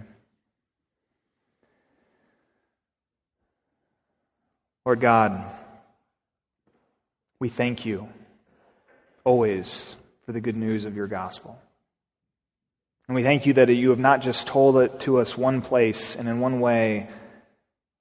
Lord 4.86 5.00
God, 5.00 5.44
we 7.38 7.48
thank 7.50 7.84
you 7.84 8.08
always 9.24 9.96
for 10.30 10.34
the 10.34 10.40
good 10.40 10.56
news 10.56 10.84
of 10.84 10.94
your 10.94 11.08
gospel. 11.08 11.58
And 13.08 13.16
we 13.16 13.24
thank 13.24 13.46
you 13.46 13.54
that 13.54 13.68
you 13.68 13.90
have 13.90 13.98
not 13.98 14.22
just 14.22 14.46
told 14.46 14.76
it 14.76 15.00
to 15.00 15.18
us 15.18 15.36
one 15.36 15.60
place 15.60 16.14
and 16.14 16.28
in 16.28 16.38
one 16.38 16.60
way, 16.60 17.08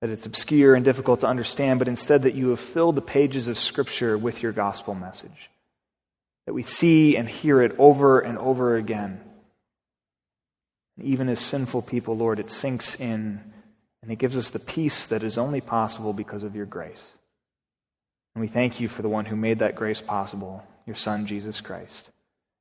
that 0.01 0.11
it's 0.11 0.27
obscure 0.27 0.75
and 0.75 0.85
difficult 0.85 1.21
to 1.21 1.27
understand, 1.27 1.79
but 1.79 1.87
instead 1.87 2.21
that 2.21 2.35
you 2.35 2.49
have 2.49 2.59
filled 2.59 2.93
the 2.93 3.01
pages 3.01 3.47
of 3.47 3.57
Scripture 3.57 4.15
with 4.15 4.43
your 4.43 4.51
gospel 4.51 4.93
message. 4.93 5.49
That 6.45 6.53
we 6.53 6.61
see 6.61 7.17
and 7.17 7.27
hear 7.27 7.63
it 7.63 7.73
over 7.79 8.19
and 8.19 8.37
over 8.37 8.75
again. 8.75 9.19
And 10.99 11.07
even 11.07 11.29
as 11.29 11.39
sinful 11.39 11.81
people, 11.81 12.15
Lord, 12.15 12.39
it 12.39 12.51
sinks 12.51 12.93
in 12.93 13.41
and 14.03 14.11
it 14.11 14.19
gives 14.19 14.37
us 14.37 14.49
the 14.49 14.59
peace 14.59 15.07
that 15.07 15.23
is 15.23 15.39
only 15.39 15.61
possible 15.61 16.13
because 16.13 16.43
of 16.43 16.55
your 16.55 16.67
grace. 16.67 17.01
And 18.35 18.41
we 18.43 18.47
thank 18.47 18.79
you 18.79 18.87
for 18.87 19.01
the 19.01 19.09
one 19.09 19.25
who 19.25 19.35
made 19.35 19.57
that 19.59 19.75
grace 19.75 19.99
possible, 19.99 20.63
your 20.85 20.95
Son, 20.95 21.25
Jesus 21.25 21.59
Christ. 21.59 22.09